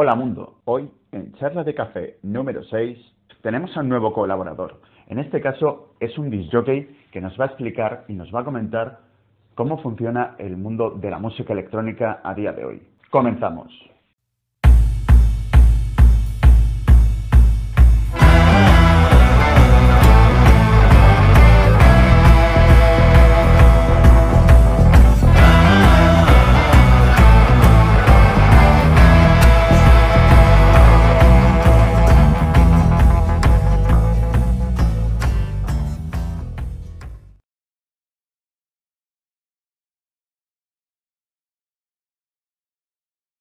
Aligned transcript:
Hola 0.00 0.14
mundo, 0.14 0.60
hoy 0.64 0.88
en 1.10 1.32
Charla 1.32 1.64
de 1.64 1.74
Café 1.74 2.18
número 2.22 2.62
6 2.62 2.96
tenemos 3.42 3.76
a 3.76 3.80
un 3.80 3.88
nuevo 3.88 4.12
colaborador. 4.12 4.80
En 5.08 5.18
este 5.18 5.40
caso 5.40 5.96
es 5.98 6.16
un 6.16 6.30
disjockey 6.30 6.88
que 7.10 7.20
nos 7.20 7.36
va 7.36 7.46
a 7.46 7.48
explicar 7.48 8.04
y 8.06 8.12
nos 8.12 8.32
va 8.32 8.42
a 8.42 8.44
comentar 8.44 9.00
cómo 9.56 9.82
funciona 9.82 10.36
el 10.38 10.56
mundo 10.56 10.90
de 10.90 11.10
la 11.10 11.18
música 11.18 11.52
electrónica 11.52 12.20
a 12.22 12.32
día 12.32 12.52
de 12.52 12.64
hoy. 12.64 12.82
Comenzamos. 13.10 13.72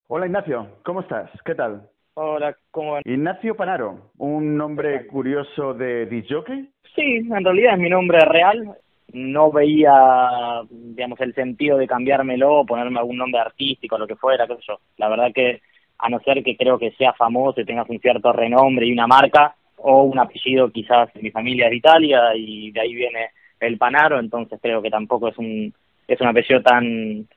Hola 0.09 0.25
Ignacio, 0.25 0.67
¿cómo 0.83 1.01
estás? 1.01 1.29
¿Qué 1.43 1.53
tal? 1.53 1.81
Hola, 2.13 2.55
¿cómo 2.71 2.93
van? 2.93 3.01
Ignacio 3.03 3.55
Panaro, 3.57 4.11
un 4.17 4.55
nombre 4.55 5.05
curioso 5.05 5.73
de 5.73 6.05
disjockey. 6.05 6.69
Sí, 6.95 7.17
en 7.29 7.43
realidad 7.43 7.73
es 7.73 7.79
mi 7.79 7.89
nombre 7.89 8.19
real. 8.21 8.77
No 9.11 9.51
veía, 9.51 10.61
digamos, 10.69 11.19
el 11.19 11.33
sentido 11.35 11.77
de 11.77 11.87
cambiármelo 11.87 12.61
o 12.61 12.65
ponerme 12.65 12.99
algún 12.99 13.17
nombre 13.17 13.41
artístico, 13.41 13.97
lo 13.97 14.07
que 14.07 14.15
fuera, 14.15 14.47
qué 14.47 14.55
sé 14.55 14.61
yo. 14.69 14.79
La 14.95 15.09
verdad 15.09 15.33
que, 15.35 15.61
a 15.99 16.07
no 16.07 16.21
ser 16.21 16.41
que 16.41 16.55
creo 16.55 16.79
que 16.79 16.91
sea 16.91 17.11
famoso 17.11 17.59
y 17.59 17.65
tengas 17.65 17.89
un 17.89 17.99
cierto 17.99 18.31
renombre 18.31 18.85
y 18.85 18.93
una 18.93 19.07
marca, 19.07 19.55
o 19.75 20.03
un 20.03 20.19
apellido 20.19 20.71
quizás 20.71 21.09
mi 21.21 21.31
familia 21.31 21.65
es 21.65 21.71
de 21.71 21.77
Italia 21.77 22.33
y 22.33 22.71
de 22.71 22.79
ahí 22.79 22.95
viene 22.95 23.31
el 23.59 23.77
Panaro, 23.77 24.19
entonces 24.19 24.57
creo 24.61 24.81
que 24.81 24.89
tampoco 24.89 25.27
es 25.27 25.37
un 25.37 25.73
es 26.07 26.21
un 26.21 26.27
apellido 26.27 26.61
tan 26.61 27.27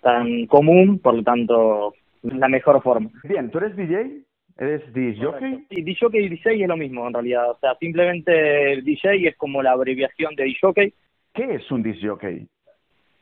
tan 0.00 0.46
común, 0.46 1.00
por 1.00 1.14
lo 1.14 1.22
tanto 1.24 1.94
la 2.22 2.48
mejor 2.48 2.82
forma. 2.82 3.10
Bien, 3.24 3.50
¿tú 3.50 3.58
eres 3.58 3.76
DJ? 3.76 4.22
¿Eres 4.58 4.92
DJ? 4.92 5.66
Sí, 5.70 5.82
DJ 5.82 6.08
y 6.12 6.28
DJ 6.28 6.62
es 6.62 6.68
lo 6.68 6.76
mismo 6.76 7.06
en 7.06 7.14
realidad. 7.14 7.50
O 7.50 7.58
sea, 7.58 7.74
simplemente 7.76 8.72
el 8.72 8.84
DJ 8.84 9.28
es 9.28 9.36
como 9.36 9.62
la 9.62 9.72
abreviación 9.72 10.34
de 10.36 10.44
DJ. 10.44 10.92
¿Qué 11.34 11.54
es 11.54 11.70
un 11.70 11.82
DJ? 11.82 12.46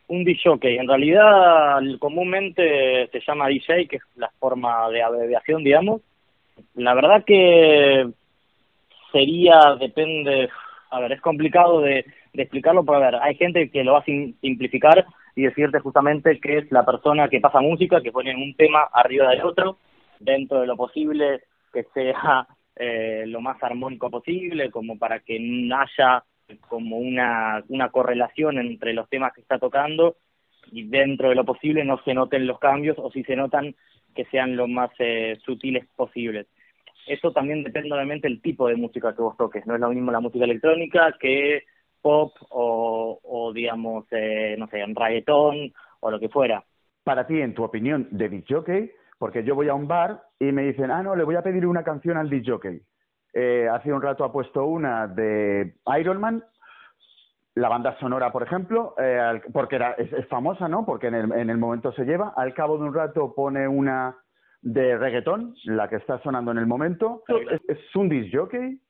Un 0.08 0.24
DJ, 0.24 0.80
en 0.80 0.88
realidad 0.88 1.78
comúnmente 2.00 3.08
se 3.12 3.20
llama 3.20 3.46
DJ, 3.46 3.86
que 3.86 3.96
es 3.96 4.02
la 4.16 4.28
forma 4.38 4.90
de 4.90 5.02
abreviación, 5.02 5.62
digamos. 5.62 6.02
La 6.74 6.94
verdad 6.94 7.24
que 7.24 8.08
sería, 9.12 9.76
depende, 9.78 10.48
a 10.90 11.00
ver, 11.00 11.12
es 11.12 11.20
complicado 11.20 11.80
de, 11.80 12.04
de 12.32 12.42
explicarlo, 12.42 12.84
pero 12.84 12.98
a 12.98 13.10
ver, 13.10 13.14
hay 13.22 13.36
gente 13.36 13.70
que 13.70 13.84
lo 13.84 13.92
va 13.92 14.00
a 14.00 14.04
simplificar 14.04 15.06
y 15.41 15.44
decirte 15.44 15.80
justamente 15.80 16.38
que 16.38 16.58
es 16.58 16.70
la 16.70 16.84
persona 16.84 17.28
que 17.28 17.41
pasa 17.41 17.60
música, 17.60 18.02
que 18.02 18.12
pone 18.12 18.34
un 18.34 18.55
tema 18.55 18.83
arriba 18.92 19.30
del 19.30 19.42
otro, 19.42 19.78
dentro 20.19 20.60
de 20.60 20.66
lo 20.66 20.77
posible 20.77 21.41
que 21.72 21.84
sea 21.94 22.47
eh, 22.77 23.24
lo 23.27 23.41
más 23.41 23.62
armónico 23.62 24.10
posible, 24.10 24.70
como 24.70 24.98
para 24.98 25.20
que 25.20 25.38
haya 25.74 26.24
como 26.69 26.98
una, 26.98 27.64
una 27.69 27.88
correlación 27.88 28.58
entre 28.58 28.92
los 28.92 29.08
temas 29.08 29.32
que 29.32 29.41
está 29.41 29.58
tocando 29.58 30.16
y 30.70 30.86
dentro 30.88 31.30
de 31.30 31.36
lo 31.36 31.44
posible 31.47 31.84
no 31.84 32.02
se 32.04 32.12
noten 32.12 32.47
los 32.47 32.58
cambios 32.58 32.98
o 32.98 33.10
si 33.10 33.22
se 33.25 33.36
notan 33.36 33.75
que 34.14 34.27
sean 34.27 34.56
lo 34.56 34.69
más 34.69 34.91
eh, 34.98 35.38
sutiles 35.42 35.86
posibles. 35.97 36.48
Eso 37.06 37.32
también 37.32 37.64
depende 37.64 37.94
obviamente 37.94 38.28
del 38.28 38.42
tipo 38.42 38.69
de 38.69 38.77
música 38.77 39.14
que 39.14 39.22
vos 39.22 39.38
toques. 39.38 39.66
No 39.66 39.75
es 39.75 39.80
lo 39.80 39.88
mismo 39.88 40.12
la 40.12 40.20
música 40.20 40.44
electrónica 40.44 41.16
que 41.19 41.64
pop 42.00 42.32
o, 42.50 43.18
o 43.22 43.52
digamos, 43.52 44.06
eh, 44.10 44.56
no 44.58 44.66
sé, 44.69 44.80
en 44.80 44.94
reggaetón 44.94 45.72
o 46.00 46.10
lo 46.10 46.19
que 46.19 46.28
fuera. 46.28 46.64
Para 47.04 47.26
ti, 47.26 47.41
en 47.41 47.54
tu 47.54 47.64
opinión, 47.64 48.08
de 48.10 48.28
DJ, 48.28 48.92
porque 49.19 49.44
yo 49.44 49.54
voy 49.54 49.69
a 49.69 49.75
un 49.75 49.88
bar 49.88 50.22
y 50.38 50.52
me 50.52 50.62
dicen, 50.62 50.91
ah, 50.91 51.02
no, 51.02 51.16
le 51.16 51.25
voy 51.25 51.36
a 51.36 51.42
pedir 51.42 51.66
una 51.66 51.84
canción 51.84 52.16
al 52.16 52.30
DJ. 52.30 52.82
Eh, 53.32 53.69
hace 53.70 53.92
un 53.92 54.02
rato 54.02 54.25
ha 54.25 54.32
puesto 54.32 54.64
una 54.64 55.06
de 55.06 55.75
Iron 55.98 56.20
Man, 56.20 56.44
la 57.54 57.69
banda 57.69 57.97
sonora, 57.98 58.32
por 58.32 58.42
ejemplo, 58.42 58.94
eh, 58.98 59.41
porque 59.52 59.76
era, 59.76 59.92
es, 59.92 60.26
famosa, 60.28 60.69
¿no? 60.69 60.84
Porque 60.84 61.08
en 61.08 61.14
el, 61.14 61.32
en 61.32 61.50
el 61.50 61.58
momento 61.58 61.92
se 61.92 62.04
lleva. 62.04 62.32
Al 62.36 62.54
cabo 62.54 62.78
de 62.78 62.84
un 62.84 62.94
rato 62.94 63.34
pone 63.34 63.69
una 63.69 64.16
de 64.62 64.96
reggaetón, 64.96 65.54
la 65.64 65.88
que 65.88 65.96
está 65.96 66.20
sonando 66.22 66.50
en 66.50 66.58
el 66.58 66.66
momento. 66.66 67.22
¿Es, 67.28 67.60
es 67.69 67.96
un 67.96 68.08
disc 68.08 68.34
jockey? 68.34 68.80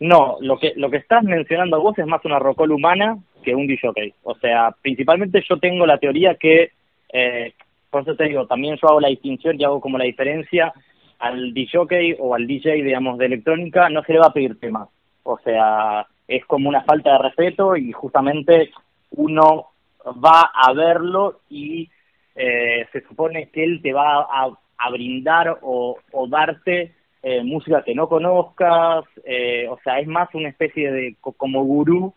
No, 0.00 0.36
lo 0.40 0.58
que 0.58 0.74
lo 0.76 0.90
que 0.90 0.98
estás 0.98 1.22
mencionando 1.22 1.80
vos 1.80 1.98
es 1.98 2.06
más 2.06 2.24
una 2.24 2.38
rocola 2.38 2.74
humana 2.74 3.18
que 3.42 3.54
un 3.54 3.66
DJ. 3.66 4.14
O 4.24 4.34
sea, 4.36 4.74
principalmente 4.82 5.42
yo 5.48 5.58
tengo 5.58 5.86
la 5.86 5.98
teoría 5.98 6.34
que, 6.34 6.72
eh, 7.12 7.54
por 7.90 8.02
eso 8.02 8.14
te 8.14 8.24
digo, 8.24 8.46
también 8.46 8.76
yo 8.76 8.88
hago 8.88 9.00
la 9.00 9.08
distinción 9.08 9.58
y 9.58 9.64
hago 9.64 9.80
como 9.80 9.96
la 9.96 10.04
diferencia 10.04 10.72
al 11.18 11.54
DJ 11.54 12.16
o 12.18 12.34
al 12.34 12.46
DJ, 12.46 12.82
digamos, 12.82 13.16
de 13.18 13.26
electrónica, 13.26 13.88
no 13.88 14.02
se 14.02 14.12
le 14.12 14.18
va 14.18 14.26
a 14.26 14.32
pedir 14.32 14.58
temas. 14.60 14.88
O 15.22 15.38
sea, 15.38 16.06
es 16.28 16.44
como 16.44 16.68
una 16.68 16.82
falta 16.82 17.12
de 17.12 17.18
respeto 17.18 17.76
y 17.76 17.92
justamente 17.92 18.70
uno 19.12 19.68
va 20.06 20.50
a 20.54 20.72
verlo 20.74 21.40
y 21.48 21.88
eh, 22.34 22.86
se 22.92 23.00
supone 23.02 23.48
que 23.48 23.64
él 23.64 23.80
te 23.80 23.92
va 23.92 24.20
a, 24.20 24.50
a 24.78 24.90
brindar 24.90 25.58
o, 25.62 25.96
o 26.12 26.26
darte 26.28 26.92
eh, 27.28 27.42
música 27.42 27.82
que 27.82 27.92
no 27.92 28.08
conozcas, 28.08 29.04
eh, 29.24 29.66
o 29.68 29.76
sea, 29.82 29.98
es 29.98 30.06
más 30.06 30.32
una 30.32 30.48
especie 30.48 30.92
de 30.92 31.16
como 31.20 31.64
gurú 31.64 32.14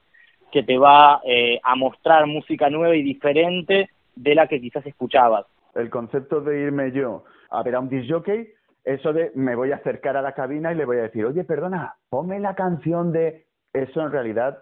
que 0.52 0.62
te 0.62 0.78
va 0.78 1.20
eh, 1.26 1.60
a 1.64 1.76
mostrar 1.76 2.28
música 2.28 2.70
nueva 2.70 2.96
y 2.96 3.02
diferente 3.02 3.90
de 4.16 4.36
la 4.36 4.46
que 4.46 4.62
quizás 4.62 4.86
escuchabas. 4.86 5.48
El 5.74 5.90
concepto 5.90 6.42
de 6.42 6.62
irme 6.62 6.92
yo 6.92 7.24
a 7.50 7.64
ver 7.64 7.74
a 7.74 7.80
un 7.80 7.90
disjockey, 7.90 8.50
eso 8.86 9.12
de 9.12 9.32
me 9.34 9.56
voy 9.56 9.72
a 9.72 9.78
acercar 9.78 10.16
a 10.16 10.22
la 10.22 10.34
cabina 10.34 10.72
y 10.72 10.76
le 10.76 10.86
voy 10.86 10.98
a 10.98 11.10
decir, 11.10 11.26
oye, 11.26 11.44
perdona, 11.44 11.96
ponme 12.12 12.40
la 12.40 12.54
canción 12.54 13.12
de 13.12 13.46
eso 13.74 14.02
en 14.02 14.12
realidad. 14.12 14.60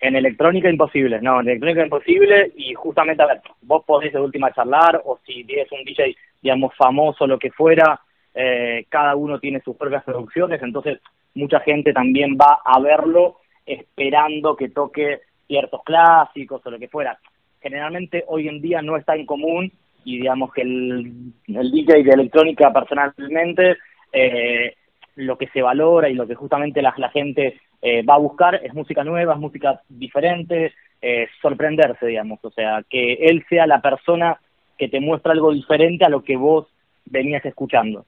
En 0.00 0.14
electrónica 0.14 0.70
imposible, 0.70 1.20
no, 1.20 1.40
en 1.40 1.48
electrónica 1.48 1.82
imposible 1.82 2.52
y 2.54 2.74
justamente, 2.74 3.24
a 3.24 3.26
ver, 3.26 3.40
vos 3.62 3.82
podés 3.84 4.12
de 4.12 4.20
última 4.20 4.52
charlar 4.52 5.02
o 5.04 5.18
si 5.26 5.42
tienes 5.42 5.66
un 5.72 5.82
DJ, 5.82 6.14
digamos, 6.40 6.76
famoso, 6.76 7.26
lo 7.26 7.40
que 7.40 7.50
fuera, 7.50 8.00
eh, 8.42 8.86
cada 8.88 9.16
uno 9.16 9.38
tiene 9.38 9.60
sus 9.60 9.76
propias 9.76 10.04
producciones, 10.04 10.62
entonces 10.62 10.98
mucha 11.34 11.60
gente 11.60 11.92
también 11.92 12.36
va 12.40 12.60
a 12.64 12.80
verlo 12.80 13.36
esperando 13.66 14.56
que 14.56 14.70
toque 14.70 15.20
ciertos 15.46 15.82
clásicos 15.84 16.64
o 16.64 16.70
lo 16.70 16.78
que 16.78 16.88
fuera. 16.88 17.18
Generalmente 17.60 18.24
hoy 18.28 18.48
en 18.48 18.60
día 18.62 18.80
no 18.80 18.96
está 18.96 19.14
en 19.14 19.26
común 19.26 19.70
y 20.04 20.18
digamos 20.18 20.52
que 20.52 20.62
el, 20.62 21.32
el 21.48 21.70
DJ 21.70 22.02
de 22.02 22.10
electrónica 22.10 22.72
personalmente 22.72 23.76
eh, 24.12 24.74
lo 25.16 25.36
que 25.36 25.48
se 25.48 25.60
valora 25.60 26.08
y 26.08 26.14
lo 26.14 26.26
que 26.26 26.34
justamente 26.34 26.80
la, 26.80 26.94
la 26.96 27.10
gente 27.10 27.60
eh, 27.82 28.02
va 28.02 28.14
a 28.14 28.18
buscar 28.18 28.54
es 28.54 28.72
música 28.74 29.04
nueva, 29.04 29.34
es 29.34 29.40
música 29.40 29.82
diferente, 29.88 30.72
eh, 31.02 31.28
sorprenderse, 31.42 32.06
digamos, 32.06 32.38
o 32.42 32.50
sea, 32.50 32.84
que 32.88 33.14
él 33.14 33.44
sea 33.48 33.66
la 33.66 33.80
persona 33.80 34.40
que 34.78 34.88
te 34.88 35.00
muestra 35.00 35.32
algo 35.32 35.52
diferente 35.52 36.04
a 36.04 36.08
lo 36.08 36.22
que 36.22 36.36
vos 36.36 36.66
venías 37.04 37.44
escuchando. 37.44 38.06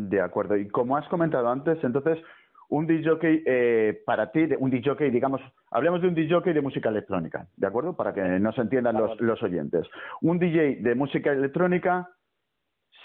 De 0.00 0.20
acuerdo. 0.20 0.56
Y 0.56 0.68
como 0.68 0.96
has 0.96 1.08
comentado 1.08 1.48
antes, 1.48 1.82
entonces, 1.82 2.18
un 2.68 2.86
DJ 2.86 3.18
eh, 3.44 4.02
para 4.06 4.30
ti, 4.30 4.46
un 4.60 4.70
DJ, 4.70 5.10
digamos, 5.10 5.40
hablemos 5.72 6.00
de 6.00 6.06
un 6.06 6.14
DJ 6.14 6.52
de 6.54 6.60
música 6.60 6.88
electrónica, 6.88 7.48
¿de 7.56 7.66
acuerdo? 7.66 7.96
Para 7.96 8.14
que 8.14 8.22
no 8.22 8.52
se 8.52 8.60
entiendan 8.60 8.94
los, 8.94 9.20
los 9.20 9.42
oyentes. 9.42 9.88
Un 10.20 10.38
DJ 10.38 10.76
de 10.82 10.94
música 10.94 11.32
electrónica 11.32 12.10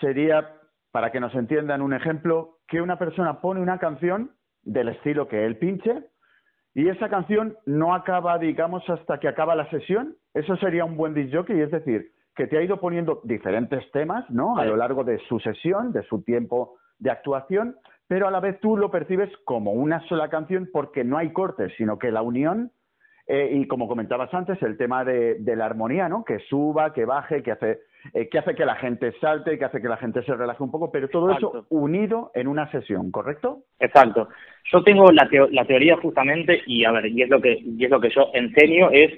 sería, 0.02 0.52
para 0.92 1.12
que 1.12 1.20
nos 1.20 1.34
entiendan 1.34 1.82
un 1.82 1.94
ejemplo, 1.94 2.60
que 2.68 2.80
una 2.80 3.00
persona 3.00 3.42
pone 3.42 3.60
una 3.60 3.80
canción 3.80 4.30
del 4.62 4.90
estilo 4.90 5.28
que 5.28 5.48
él 5.48 5.58
pinche 5.58 6.04
y 6.76 6.90
esa 6.90 7.10
canción 7.10 7.58
no 7.66 7.96
acaba, 7.96 8.38
digamos, 8.38 8.88
hasta 8.88 9.20
que 9.20 9.28
acaba 9.28 9.56
la 9.56 9.68
sesión. 9.72 10.16
Eso 10.36 10.56
sería 10.58 10.86
un 10.86 10.96
buen 10.96 11.16
DJ, 11.16 11.64
es 11.64 11.72
decir, 11.72 12.12
que 12.36 12.46
te 12.46 12.60
ha 12.60 12.62
ido 12.62 12.80
poniendo 12.80 13.20
diferentes 13.24 13.90
temas, 13.92 14.30
¿no? 14.30 14.58
A 14.58 14.66
lo 14.66 14.76
largo 14.76 15.04
de 15.04 15.18
su 15.28 15.40
sesión, 15.40 15.92
de 15.92 16.04
su 16.04 16.22
tiempo 16.22 16.78
de 17.00 17.12
actuación, 17.12 17.76
pero 18.08 18.28
a 18.28 18.32
la 18.32 18.40
vez 18.40 18.60
tú 18.60 18.78
lo 18.78 18.92
percibes 18.92 19.30
como 19.46 19.72
una 19.72 20.02
sola 20.08 20.30
canción 20.30 20.70
porque 20.72 21.04
no 21.04 21.18
hay 21.18 21.32
cortes, 21.32 21.74
sino 21.78 21.98
que 21.98 22.12
la 22.12 22.22
unión, 22.22 22.72
eh, 23.28 23.52
y 23.54 23.68
como 23.68 23.88
comentabas 23.88 24.34
antes, 24.34 24.62
el 24.62 24.78
tema 24.78 25.04
de, 25.04 25.36
de, 25.40 25.56
la 25.56 25.66
armonía, 25.66 26.10
¿no? 26.10 26.24
Que 26.24 26.40
suba, 26.50 26.94
que 26.94 27.06
baje, 27.06 27.42
que 27.42 27.52
hace, 27.52 27.80
eh, 28.14 28.28
que 28.30 28.40
hace 28.40 28.56
que 28.56 28.66
la 28.66 28.76
gente 28.76 29.14
salte, 29.22 29.58
que 29.58 29.66
hace 29.66 29.82
que 29.82 29.88
la 29.88 29.98
gente 29.98 30.22
se 30.24 30.36
relaje 30.36 30.62
un 30.62 30.72
poco, 30.72 30.92
pero 30.92 31.08
todo 31.08 31.28
Exacto. 31.30 31.60
eso 31.60 31.68
unido 31.70 32.32
en 32.36 32.48
una 32.48 32.70
sesión, 32.72 33.12
¿correcto? 33.12 33.64
Exacto. 33.80 34.28
Yo 34.72 34.84
tengo 34.84 35.12
la, 35.12 35.28
teo 35.30 35.48
la 35.50 35.66
teoría 35.66 35.96
justamente, 35.98 36.62
y 36.68 36.84
a 36.86 36.92
ver, 36.92 37.08
y 37.08 37.22
es 37.22 37.30
lo 37.30 37.42
que, 37.42 37.58
y 37.60 37.84
es 37.84 37.90
lo 37.90 38.02
que 38.02 38.10
yo 38.10 38.30
enseño, 38.34 38.92
es 38.92 39.12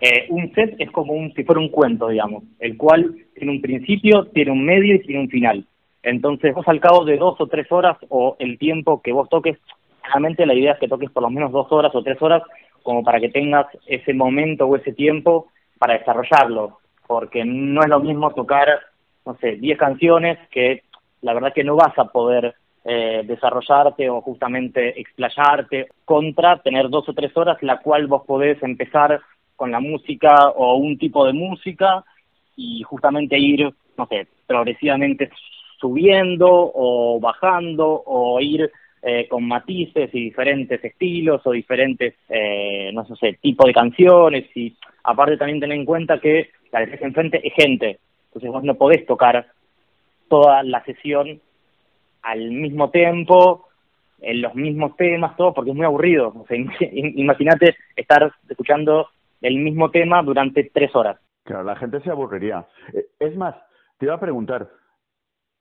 eh, 0.00 0.26
un 0.28 0.52
set 0.54 0.74
es 0.78 0.90
como 0.90 1.12
un, 1.12 1.32
si 1.34 1.44
fuera 1.44 1.60
un 1.60 1.68
cuento, 1.68 2.08
digamos, 2.08 2.44
el 2.58 2.76
cual 2.76 3.14
tiene 3.34 3.52
un 3.52 3.60
principio, 3.60 4.26
tiene 4.32 4.50
un 4.50 4.64
medio 4.64 4.94
y 4.94 5.00
tiene 5.00 5.20
un 5.22 5.28
final. 5.28 5.66
Entonces 6.04 6.54
vos 6.54 6.68
al 6.68 6.80
cabo 6.80 7.04
de 7.04 7.16
dos 7.16 7.40
o 7.40 7.46
tres 7.46 7.70
horas 7.72 7.96
o 8.10 8.36
el 8.38 8.58
tiempo 8.58 9.00
que 9.02 9.12
vos 9.12 9.28
toques, 9.28 9.58
realmente 10.02 10.44
la 10.44 10.54
idea 10.54 10.72
es 10.72 10.78
que 10.78 10.88
toques 10.88 11.10
por 11.10 11.22
lo 11.22 11.30
menos 11.30 11.50
dos 11.50 11.66
horas 11.72 11.94
o 11.94 12.02
tres 12.02 12.20
horas 12.20 12.42
como 12.82 13.02
para 13.02 13.18
que 13.18 13.30
tengas 13.30 13.66
ese 13.86 14.12
momento 14.12 14.66
o 14.66 14.76
ese 14.76 14.92
tiempo 14.92 15.48
para 15.78 15.98
desarrollarlo, 15.98 16.78
porque 17.06 17.44
no 17.44 17.82
es 17.82 17.88
lo 17.88 18.00
mismo 18.00 18.30
tocar, 18.32 18.68
no 19.24 19.34
sé, 19.36 19.52
diez 19.52 19.78
canciones 19.78 20.38
que 20.50 20.82
la 21.22 21.32
verdad 21.32 21.54
que 21.54 21.64
no 21.64 21.74
vas 21.74 21.98
a 21.98 22.04
poder 22.04 22.54
eh, 22.84 23.22
desarrollarte 23.24 24.10
o 24.10 24.20
justamente 24.20 25.00
explayarte 25.00 25.88
contra 26.04 26.58
tener 26.58 26.90
dos 26.90 27.08
o 27.08 27.14
tres 27.14 27.34
horas 27.34 27.56
la 27.62 27.78
cual 27.78 28.06
vos 28.06 28.24
podés 28.26 28.62
empezar 28.62 29.22
con 29.56 29.70
la 29.70 29.80
música 29.80 30.50
o 30.50 30.76
un 30.76 30.98
tipo 30.98 31.24
de 31.24 31.32
música 31.32 32.04
y 32.56 32.82
justamente 32.82 33.38
ir, 33.38 33.72
no 33.96 34.06
sé, 34.06 34.28
progresivamente 34.46 35.30
subiendo 35.84 36.48
o 36.48 37.20
bajando 37.20 38.02
o 38.06 38.40
ir 38.40 38.72
eh, 39.02 39.28
con 39.28 39.46
matices 39.46 40.08
y 40.14 40.24
diferentes 40.24 40.82
estilos 40.82 41.42
o 41.44 41.50
diferentes, 41.50 42.14
eh, 42.30 42.90
no 42.94 43.04
sé, 43.04 43.38
tipos 43.42 43.66
de 43.66 43.74
canciones 43.74 44.44
y 44.56 44.74
aparte 45.02 45.36
también 45.36 45.60
tener 45.60 45.76
en 45.76 45.84
cuenta 45.84 46.18
que 46.18 46.48
la 46.72 46.86
que 46.86 47.04
enfrente 47.04 47.46
es 47.46 47.52
gente, 47.52 47.98
entonces 48.28 48.50
vos 48.50 48.64
no 48.64 48.76
podés 48.76 49.04
tocar 49.04 49.46
toda 50.30 50.62
la 50.62 50.82
sesión 50.84 51.38
al 52.22 52.50
mismo 52.50 52.88
tiempo, 52.88 53.68
en 54.22 54.40
los 54.40 54.54
mismos 54.54 54.96
temas, 54.96 55.36
todo, 55.36 55.52
porque 55.52 55.72
es 55.72 55.76
muy 55.76 55.84
aburrido. 55.84 56.28
O 56.28 56.46
sea, 56.46 56.56
imagínate 56.92 57.76
estar 57.94 58.32
escuchando 58.48 59.08
el 59.42 59.58
mismo 59.58 59.90
tema 59.90 60.22
durante 60.22 60.64
tres 60.72 60.96
horas. 60.96 61.18
Claro, 61.42 61.64
la 61.64 61.76
gente 61.76 62.00
se 62.00 62.10
aburriría. 62.10 62.64
Eh, 62.94 63.04
es 63.20 63.36
más, 63.36 63.54
te 63.98 64.06
iba 64.06 64.14
a 64.14 64.20
preguntar, 64.20 64.66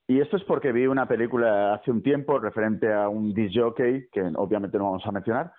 y 0.07 0.19
esto 0.19 0.37
es 0.37 0.43
porque 0.43 0.71
vi 0.71 0.87
una 0.87 1.07
película 1.07 1.75
hace 1.75 1.91
un 1.91 2.01
tiempo 2.01 2.39
referente 2.39 2.91
a 2.91 3.07
un 3.09 3.33
disc 3.33 3.55
jockey, 3.55 4.07
que 4.11 4.21
obviamente 4.35 4.77
no 4.77 4.85
vamos 4.85 5.05
a 5.05 5.11
mencionar. 5.11 5.51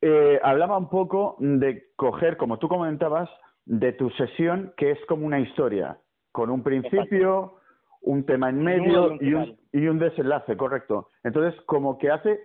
Eh, 0.00 0.40
hablaba 0.42 0.76
un 0.76 0.88
poco 0.88 1.36
de 1.38 1.90
coger, 1.96 2.36
como 2.36 2.58
tú 2.58 2.68
comentabas, 2.68 3.30
de 3.64 3.92
tu 3.92 4.10
sesión, 4.10 4.72
que 4.76 4.90
es 4.90 4.98
como 5.06 5.24
una 5.24 5.38
historia, 5.38 5.98
con 6.32 6.50
un 6.50 6.62
principio, 6.64 7.58
un 8.00 8.26
tema 8.26 8.50
en 8.50 8.62
medio 8.64 9.16
y 9.20 9.34
un, 9.34 9.56
y 9.72 9.86
un 9.86 9.98
desenlace, 10.00 10.56
correcto. 10.56 11.08
Entonces, 11.22 11.60
como 11.66 11.98
que 11.98 12.10
hace 12.10 12.40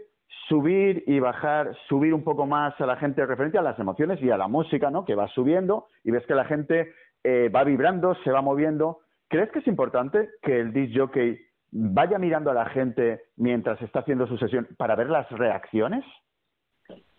subir 0.47 1.03
y 1.07 1.19
bajar, 1.19 1.75
subir 1.87 2.13
un 2.13 2.23
poco 2.23 2.45
más 2.45 2.79
a 2.79 2.85
la 2.85 2.97
gente 2.97 3.25
referente 3.25 3.57
a 3.57 3.61
las 3.61 3.79
emociones 3.79 4.21
y 4.21 4.29
a 4.29 4.37
la 4.37 4.47
música, 4.47 4.91
¿no? 4.91 5.03
Que 5.03 5.15
va 5.15 5.27
subiendo 5.29 5.87
y 6.03 6.11
ves 6.11 6.25
que 6.25 6.35
la 6.35 6.45
gente 6.45 6.93
eh, 7.23 7.49
va 7.49 7.63
vibrando, 7.63 8.15
se 8.23 8.31
va 8.31 8.41
moviendo. 8.41 8.99
¿Crees 9.27 9.51
que 9.51 9.59
es 9.59 9.67
importante 9.67 10.29
que 10.41 10.59
el 10.59 10.71
disc 10.71 10.97
jockey 10.97 11.37
vaya 11.71 12.17
mirando 12.17 12.51
a 12.51 12.53
la 12.53 12.65
gente 12.65 13.23
mientras 13.35 13.81
está 13.81 13.99
haciendo 13.99 14.25
su 14.27 14.37
sesión 14.37 14.67
para 14.77 14.95
ver 14.95 15.09
las 15.09 15.29
reacciones? 15.31 16.05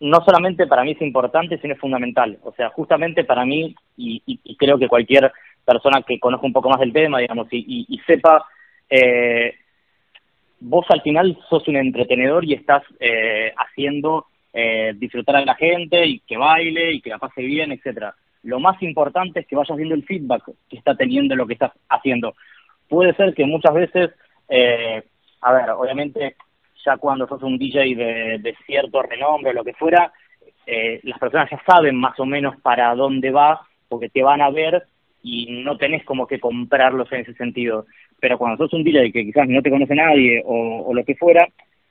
No 0.01 0.25
solamente 0.25 0.67
para 0.67 0.85
mí 0.85 0.93
es 0.93 1.03
importante, 1.03 1.59
sino 1.59 1.75
es 1.75 1.81
fundamental. 1.81 2.39
O 2.43 2.53
sea, 2.53 2.71
justamente 2.71 3.25
para 3.25 3.45
mí, 3.45 3.75
y, 3.97 4.57
creo 4.57 4.79
que 4.79 4.89
cualquier 4.89 5.31
persona 5.65 6.03
que 6.03 6.19
conozca 6.19 6.47
un 6.47 6.53
poco 6.53 6.71
más 6.71 6.81
del 6.81 6.95
tema, 6.95 7.19
digamos, 7.19 7.49
y, 7.51 8.01
sepa, 8.07 8.47
eh, 8.89 9.55
vos 10.61 10.87
al 10.89 11.03
final 11.03 11.39
sos 11.51 11.69
un 11.69 11.77
entretenedor 11.77 12.45
y 12.47 12.55
estás 12.55 12.83
eh, 13.01 13.53
haciendo 13.55 14.27
eh, 14.55 14.95
disfrutar 14.97 15.37
a 15.37 15.45
la 15.45 15.55
gente 15.57 16.07
y 16.07 16.21
que 16.21 16.39
baile 16.39 16.93
y 16.93 17.01
que 17.03 17.11
la 17.11 17.19
pase 17.19 17.43
bien, 17.43 17.73
etcétera 17.73 18.15
lo 18.43 18.61
más 18.61 18.81
importante 18.83 19.41
es 19.41 19.47
que 19.47 19.57
vayas 19.57 19.77
viendo 19.77 19.95
el 19.95 20.05
feedback 20.05 20.45
que 20.69 20.77
está 20.77 20.95
teniendo 20.95 21.35
lo 21.35 21.47
que 21.47 21.55
estás 21.55 21.73
haciendo. 21.89 22.35
Puede 22.89 23.15
ser 23.15 23.35
que 23.35 23.45
muchas 23.45 23.75
veces, 23.75 24.11
eh, 24.49 25.03
a 25.43 25.53
ver, 25.53 25.71
obviamente 25.71 26.37
ya 26.85 26.97
cuando 26.97 27.27
sos 27.27 27.43
un 27.43 27.59
DJ 27.59 27.95
de, 27.95 28.57
cierto 28.67 29.03
renombre 29.03 29.51
o 29.51 29.55
lo 29.55 29.65
que 29.65 29.75
fuera, 29.75 30.13
eh, 30.67 31.01
las 31.03 31.19
personas 31.19 31.51
ya 31.51 31.61
saben 31.67 31.97
más 31.97 32.19
o 32.21 32.27
menos 32.27 32.57
para 32.61 32.95
dónde 32.95 33.31
va, 33.31 33.61
porque 33.89 34.09
te 34.09 34.23
van 34.23 34.41
a 34.41 34.51
ver 34.51 34.85
y 35.23 35.63
no 35.63 35.77
tenés 35.77 36.05
como 36.05 36.27
que 36.27 36.39
comprarlos 36.39 37.11
en 37.13 37.21
ese 37.21 37.35
sentido. 37.35 37.87
Pero 38.21 38.39
cuando 38.39 38.57
sos 38.57 38.73
un 38.73 38.85
DJ 38.85 39.13
que 39.13 39.25
quizás 39.25 39.49
no 39.49 39.63
te 39.63 39.71
conoce 39.71 39.95
nadie 39.95 40.43
o, 40.45 40.93
lo 40.93 41.05
que 41.05 41.15
fuera, 41.15 41.47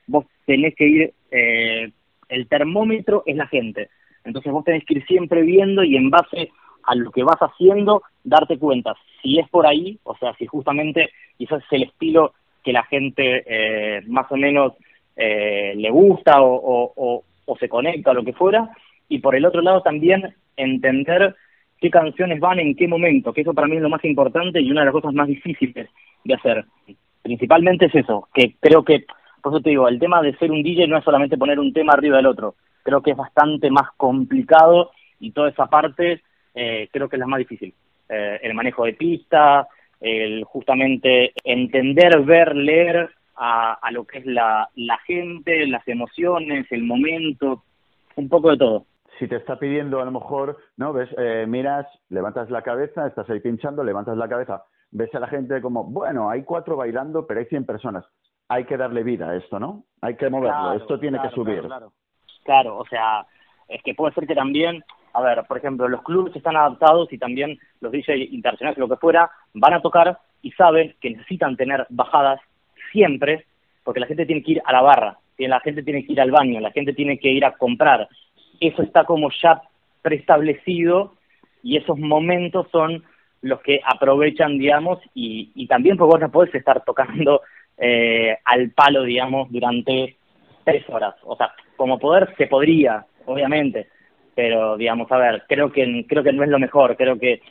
vos 0.07 0.25
tenés 0.45 0.75
que 0.75 0.87
ir, 0.87 1.13
eh, 1.31 1.91
el 2.29 2.47
termómetro 2.47 3.23
es 3.25 3.35
la 3.35 3.47
gente. 3.47 3.89
Entonces 4.27 4.51
vos 4.51 4.63
tenés 4.63 4.85
que 4.85 4.95
ir 4.95 5.05
siempre 5.05 5.41
viendo 5.41 5.83
y 5.83 5.95
en 5.95 6.09
base 6.09 6.51
a 6.83 6.95
lo 6.95 7.11
que 7.11 7.23
vas 7.23 7.37
haciendo, 7.39 8.03
darte 8.23 8.57
cuenta 8.57 8.95
si 9.21 9.39
es 9.39 9.49
por 9.49 9.67
ahí, 9.67 9.99
o 10.03 10.15
sea, 10.17 10.33
si 10.35 10.45
justamente 10.45 11.09
quizás 11.37 11.63
es 11.63 11.71
el 11.71 11.83
estilo 11.83 12.33
que 12.63 12.73
la 12.73 12.83
gente 12.83 13.43
eh, 13.45 14.01
más 14.07 14.31
o 14.31 14.37
menos 14.37 14.73
eh, 15.15 15.73
le 15.75 15.89
gusta 15.89 16.37
o, 16.39 17.23
se 17.59 17.69
conecta 17.69 18.11
o 18.11 18.13
lo 18.13 18.23
que 18.23 18.33
fuera, 18.33 18.69
y 19.09 19.19
por 19.19 19.35
el 19.35 19.45
otro 19.45 19.61
lado 19.61 19.81
también 19.81 20.35
entender 20.55 21.35
qué 21.79 21.89
canciones 21.89 22.39
van 22.39 22.59
en 22.59 22.75
qué 22.75 22.87
momento, 22.87 23.33
que 23.33 23.41
eso 23.41 23.53
para 23.53 23.67
mí 23.67 23.77
es 23.77 23.81
lo 23.81 23.89
más 23.89 24.03
importante 24.05 24.61
y 24.61 24.69
una 24.69 24.81
de 24.81 24.85
las 24.85 24.93
cosas 24.93 25.13
más 25.13 25.27
difíciles 25.27 25.89
de 26.23 26.33
hacer. 26.33 26.65
Principalmente 27.21 27.85
es 27.85 27.95
eso, 27.95 28.27
que 28.33 28.55
creo 28.59 28.83
que, 28.83 29.05
por 29.41 29.53
eso 29.53 29.61
te 29.61 29.71
digo, 29.71 29.87
el 29.87 29.99
tema 29.99 30.21
de 30.21 30.35
ser 30.37 30.51
un 30.51 30.63
DJ 30.63 30.87
no 30.87 30.97
es 30.97 31.03
solamente 31.03 31.37
poner 31.37 31.59
un 31.59 31.73
tema 31.73 31.93
arriba 31.93 32.17
del 32.17 32.27
otro, 32.27 32.55
creo 32.87 33.01
que 33.01 33.11
es 33.11 33.17
bastante 33.17 33.69
más 33.69 33.89
complicado 33.97 34.91
y 35.19 35.31
toda 35.31 35.49
esa 35.49 35.65
parte 35.65 36.21
eh, 36.55 36.87
creo 36.89 37.09
que 37.09 37.17
es 37.17 37.19
la 37.19 37.27
más 37.27 37.39
difícil. 37.39 37.73
Eh, 38.07 38.39
el 38.43 38.53
manejo 38.53 38.85
de 38.85 38.93
pista, 38.93 39.67
el 39.99 40.45
justamente 40.45 41.33
entender, 41.43 42.21
ver, 42.21 42.55
leer 42.55 43.09
a, 43.35 43.73
a 43.73 43.91
lo 43.91 44.05
que 44.05 44.19
es 44.19 44.25
la, 44.25 44.69
la 44.75 44.97
gente, 44.99 45.67
las 45.67 45.85
emociones, 45.85 46.65
el 46.71 46.83
momento, 46.83 47.65
un 48.15 48.29
poco 48.29 48.51
de 48.51 48.57
todo 48.57 48.85
si 49.19 49.27
te 49.27 49.35
está 49.35 49.57
pidiendo 49.57 49.99
a 49.99 50.05
lo 50.05 50.11
mejor, 50.11 50.57
¿no? 50.77 50.93
Ves, 50.93 51.09
eh, 51.17 51.45
miras, 51.47 51.87
levantas 52.09 52.51
la 52.51 52.61
cabeza, 52.61 53.07
estás 53.07 53.27
ahí 53.31 53.39
pinchando, 53.39 53.83
levantas 53.83 54.15
la 54.15 54.29
cabeza, 54.29 54.63
ves 54.91 55.13
a 55.15 55.19
la 55.19 55.27
gente 55.27 55.59
como, 55.59 55.83
bueno, 55.85 56.29
hay 56.29 56.43
cuatro 56.43 56.75
bailando, 56.75 57.25
pero 57.25 57.39
hay 57.39 57.47
cien 57.47 57.65
personas. 57.65 58.05
Hay 58.47 58.65
que 58.65 58.77
darle 58.77 59.01
vida 59.01 59.31
a 59.31 59.35
esto, 59.35 59.59
¿no? 59.59 59.85
Hay 60.01 60.17
que 60.17 60.29
moverlo, 60.29 60.73
esto 60.73 60.99
tiene 60.99 61.19
que 61.19 61.29
subir. 61.31 61.61
Claro, 61.61 61.93
Claro, 62.47 62.77
o 62.77 62.85
sea, 62.85 63.25
es 63.67 63.83
que 63.83 63.93
puede 63.93 64.13
ser 64.13 64.25
que 64.25 64.33
también, 64.33 64.81
a 65.11 65.21
ver, 65.21 65.43
por 65.49 65.57
ejemplo, 65.57 65.89
los 65.89 66.01
clubes 66.01 66.33
están 66.33 66.55
adaptados 66.55 67.11
y 67.11 67.17
también 67.17 67.59
los 67.81 67.91
DJs 67.91 68.31
internacionales, 68.31 68.77
lo 68.77 68.87
que 68.87 68.95
fuera, 68.95 69.29
van 69.53 69.73
a 69.73 69.81
tocar 69.81 70.17
y 70.41 70.51
saben 70.51 70.95
que 71.01 71.09
necesitan 71.09 71.57
tener 71.57 71.85
bajadas 71.89 72.39
siempre, 72.93 73.43
porque 73.83 73.99
la 73.99 74.07
gente 74.07 74.25
tiene 74.25 74.43
que 74.43 74.53
ir 74.53 74.61
a 74.63 74.71
la 74.71 74.81
barra, 74.81 75.17
la 75.37 75.59
gente 75.59 75.83
tiene 75.83 76.05
que 76.05 76.13
ir 76.13 76.21
al 76.21 76.31
baño, 76.31 76.61
la 76.61 76.71
gente 76.71 76.93
tiene 76.93 77.19
que 77.19 77.29
ir 77.29 77.43
a 77.43 77.51
comprar. 77.57 78.07
Eso 78.61 78.81
está 78.81 79.03
como 79.03 79.29
ya 79.43 79.61
preestablecido 80.01 81.15
y 81.63 81.75
esos 81.75 81.99
momentos 81.99 82.67
son 82.71 83.03
los 83.41 83.59
que 83.59 83.81
aprovechan, 83.83 84.57
digamos, 84.57 84.99
y, 85.13 85.51
y 85.53 85.67
también 85.67 85.97
porque 85.97 86.13
vos 86.13 86.21
no 86.21 86.31
podés 86.31 86.55
estar 86.55 86.81
tocando 86.85 87.41
eh, 87.77 88.37
al 88.45 88.69
palo, 88.69 89.03
digamos, 89.03 89.51
durante 89.51 90.15
tres 90.63 90.89
horas. 90.89 91.13
O 91.23 91.35
sea, 91.35 91.51
como 91.77 91.99
poder 91.99 92.33
se 92.37 92.47
podría, 92.47 93.05
obviamente, 93.25 93.87
pero 94.35 94.75
digamos, 94.77 95.11
a 95.11 95.17
ver, 95.17 95.43
creo 95.47 95.71
que 95.71 96.05
creo 96.07 96.23
que 96.23 96.33
no 96.33 96.43
es 96.43 96.49
lo 96.49 96.59
mejor, 96.59 96.97
creo 96.97 97.17
que 97.17 97.41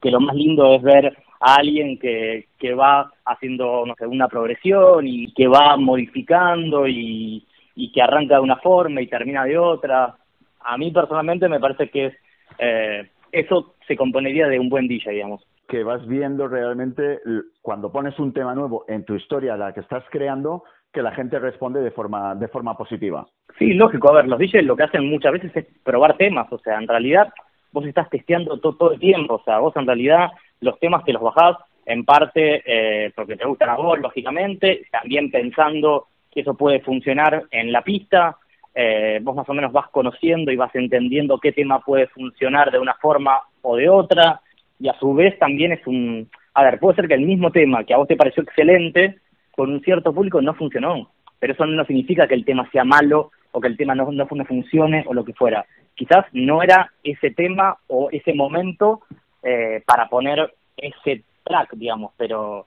que, 0.00 0.10
lo 0.10 0.20
más 0.20 0.34
lindo 0.34 0.74
es 0.74 0.82
ver 0.82 1.16
a 1.40 1.56
alguien 1.56 1.98
que, 1.98 2.48
que 2.58 2.74
va 2.74 3.12
haciendo, 3.24 3.84
no 3.86 3.94
sé, 3.96 4.06
una 4.06 4.28
progresión 4.28 5.06
y 5.06 5.32
que 5.32 5.46
va 5.48 5.76
modificando 5.76 6.86
y, 6.86 7.46
y 7.74 7.92
que 7.92 8.02
arranca 8.02 8.36
de 8.36 8.40
una 8.40 8.56
forma 8.56 9.00
y 9.00 9.06
termina 9.06 9.44
de 9.44 9.58
otra. 9.58 10.16
A 10.60 10.78
mí 10.78 10.90
personalmente 10.90 11.48
me 11.48 11.60
parece 11.60 11.90
que 11.90 12.06
es, 12.06 12.14
eh, 12.58 13.10
eso 13.32 13.74
se 13.86 13.96
componería 13.96 14.48
de 14.48 14.58
un 14.58 14.68
buen 14.68 14.88
DJ, 14.88 15.12
digamos. 15.12 15.46
Que 15.68 15.84
vas 15.84 16.06
viendo 16.06 16.48
realmente 16.48 17.20
cuando 17.62 17.92
pones 17.92 18.18
un 18.18 18.32
tema 18.32 18.54
nuevo 18.54 18.84
en 18.88 19.04
tu 19.04 19.14
historia, 19.14 19.56
la 19.56 19.72
que 19.72 19.80
estás 19.80 20.04
creando, 20.10 20.64
que 20.92 21.02
la 21.02 21.12
gente 21.12 21.38
responde 21.38 21.80
de 21.80 21.90
forma, 21.90 22.34
de 22.34 22.48
forma 22.48 22.76
positiva. 22.76 23.26
Sí, 23.58 23.74
lógico. 23.74 24.10
A 24.10 24.16
ver, 24.16 24.28
los 24.28 24.38
DJs 24.38 24.64
lo 24.64 24.76
que 24.76 24.84
hacen 24.84 25.08
muchas 25.08 25.32
veces 25.32 25.56
es 25.56 25.66
probar 25.84 26.16
temas. 26.16 26.52
O 26.52 26.58
sea, 26.58 26.78
en 26.78 26.88
realidad 26.88 27.32
vos 27.72 27.86
estás 27.86 28.08
testeando 28.10 28.58
todo, 28.58 28.76
todo 28.76 28.92
el 28.92 29.00
tiempo. 29.00 29.34
O 29.34 29.42
sea, 29.44 29.58
vos 29.58 29.74
en 29.76 29.86
realidad 29.86 30.30
los 30.60 30.78
temas 30.78 31.04
te 31.04 31.12
los 31.12 31.22
bajás 31.22 31.56
en 31.86 32.04
parte 32.04 32.62
eh, 32.66 33.12
porque 33.14 33.36
te 33.36 33.46
gustan 33.46 33.70
a 33.70 33.76
vos, 33.76 33.98
lógicamente, 33.98 34.86
también 34.90 35.30
pensando 35.30 36.06
que 36.30 36.40
eso 36.40 36.54
puede 36.54 36.80
funcionar 36.80 37.44
en 37.50 37.72
la 37.72 37.82
pista. 37.82 38.36
Eh, 38.74 39.18
vos 39.22 39.34
más 39.34 39.48
o 39.48 39.54
menos 39.54 39.72
vas 39.72 39.88
conociendo 39.90 40.52
y 40.52 40.56
vas 40.56 40.74
entendiendo 40.74 41.38
qué 41.38 41.52
tema 41.52 41.80
puede 41.80 42.06
funcionar 42.08 42.70
de 42.70 42.78
una 42.78 42.94
forma 42.94 43.40
o 43.62 43.76
de 43.76 43.88
otra. 43.88 44.40
Y 44.78 44.88
a 44.88 44.98
su 44.98 45.14
vez 45.14 45.38
también 45.38 45.72
es 45.72 45.86
un... 45.86 46.28
A 46.54 46.64
ver, 46.64 46.78
puede 46.78 46.96
ser 46.96 47.08
que 47.08 47.14
el 47.14 47.26
mismo 47.26 47.50
tema 47.50 47.84
que 47.84 47.94
a 47.94 47.96
vos 47.96 48.08
te 48.08 48.16
pareció 48.16 48.42
excelente, 48.42 49.18
con 49.60 49.72
un 49.72 49.82
cierto 49.82 50.14
público 50.14 50.40
no 50.40 50.54
funcionó. 50.54 51.10
Pero 51.38 51.52
eso 51.52 51.66
no 51.66 51.84
significa 51.84 52.26
que 52.26 52.34
el 52.34 52.46
tema 52.46 52.66
sea 52.70 52.82
malo 52.82 53.30
o 53.52 53.60
que 53.60 53.68
el 53.68 53.76
tema 53.76 53.94
no, 53.94 54.10
no, 54.10 54.26
funcione 54.46 55.04
o 55.06 55.12
lo 55.12 55.22
que 55.22 55.34
fuera. 55.34 55.66
Quizás 55.94 56.24
no 56.32 56.62
era 56.62 56.90
ese 57.04 57.30
tema 57.32 57.76
o 57.88 58.08
ese 58.10 58.32
momento 58.32 59.02
eh, 59.42 59.82
para 59.84 60.08
poner 60.08 60.54
ese 60.78 61.24
track, 61.44 61.74
digamos, 61.74 62.12
pero 62.16 62.64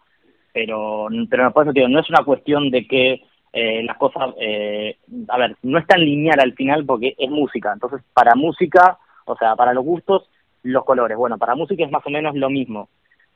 pero, 0.54 1.08
pero 1.28 1.48
eso 1.50 1.90
no 1.90 2.00
es 2.00 2.10
una 2.12 2.24
cuestión 2.24 2.70
de 2.70 2.88
que 2.88 3.24
eh, 3.54 3.82
las 3.82 3.98
cosas, 3.98 4.36
eh, 4.40 4.98
a 5.30 5.38
ver, 5.40 5.58
no 5.64 5.80
es 5.80 5.88
tan 5.88 6.00
lineal 6.00 6.40
al 6.40 6.54
final 6.54 6.86
porque 6.86 7.16
es 7.18 7.30
música, 7.32 7.74
entonces 7.74 8.04
para 8.14 8.36
música, 8.36 9.00
o 9.26 9.36
sea, 9.36 9.56
para 9.56 9.74
los 9.74 9.84
gustos, 9.84 10.30
los 10.62 10.86
colores, 10.86 11.18
bueno, 11.18 11.40
para 11.40 11.56
música 11.56 11.84
es 11.84 11.92
más 11.92 12.06
o 12.06 12.12
menos 12.12 12.36
lo 12.36 12.52
mismo. 12.52 12.88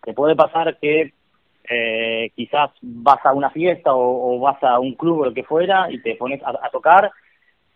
Te 0.04 0.14
puede 0.14 0.36
pasar 0.36 0.78
que 0.78 1.12
eh, 1.70 2.32
quizás 2.36 2.72
vas 2.82 3.26
a 3.26 3.34
una 3.34 3.50
fiesta 3.50 3.92
o, 3.94 4.40
vas 4.40 4.62
a 4.64 4.80
un 4.80 4.94
club 4.94 5.20
o 5.20 5.26
lo 5.26 5.34
que 5.34 5.44
fuera 5.44 5.92
y 5.92 6.02
te 6.02 6.16
pones 6.16 6.42
a, 6.44 6.70
tocar 6.70 7.12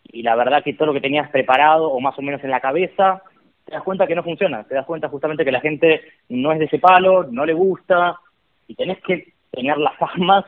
y 0.03 0.23
la 0.23 0.35
verdad 0.35 0.63
que 0.63 0.73
todo 0.73 0.87
lo 0.87 0.93
que 0.93 1.01
tenías 1.01 1.29
preparado 1.29 1.89
o 1.89 1.99
más 1.99 2.17
o 2.17 2.21
menos 2.21 2.43
en 2.43 2.51
la 2.51 2.59
cabeza, 2.59 3.21
te 3.65 3.73
das 3.73 3.83
cuenta 3.83 4.07
que 4.07 4.15
no 4.15 4.23
funciona, 4.23 4.63
te 4.63 4.75
das 4.75 4.85
cuenta 4.85 5.09
justamente 5.09 5.45
que 5.45 5.51
la 5.51 5.61
gente 5.61 6.01
no 6.29 6.51
es 6.51 6.59
de 6.59 6.65
ese 6.65 6.79
palo, 6.79 7.23
no 7.23 7.45
le 7.45 7.53
gusta 7.53 8.17
y 8.67 8.75
tenés 8.75 9.01
que 9.01 9.33
tener 9.51 9.77
las 9.77 10.01
armas 10.01 10.45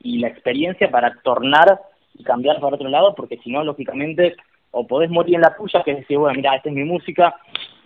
y 0.00 0.18
la 0.18 0.28
experiencia 0.28 0.90
para 0.90 1.14
tornar 1.22 1.80
y 2.14 2.24
cambiar 2.24 2.60
para 2.60 2.74
otro 2.74 2.88
lado 2.88 3.14
porque 3.14 3.38
si 3.38 3.50
no, 3.50 3.62
lógicamente, 3.62 4.36
o 4.72 4.86
podés 4.86 5.10
morir 5.10 5.36
en 5.36 5.42
la 5.42 5.56
tuya, 5.56 5.82
que 5.84 5.92
es 5.92 5.98
decir, 5.98 6.18
bueno, 6.18 6.36
mira, 6.36 6.56
esta 6.56 6.68
es 6.68 6.74
mi 6.74 6.84
música 6.84 7.36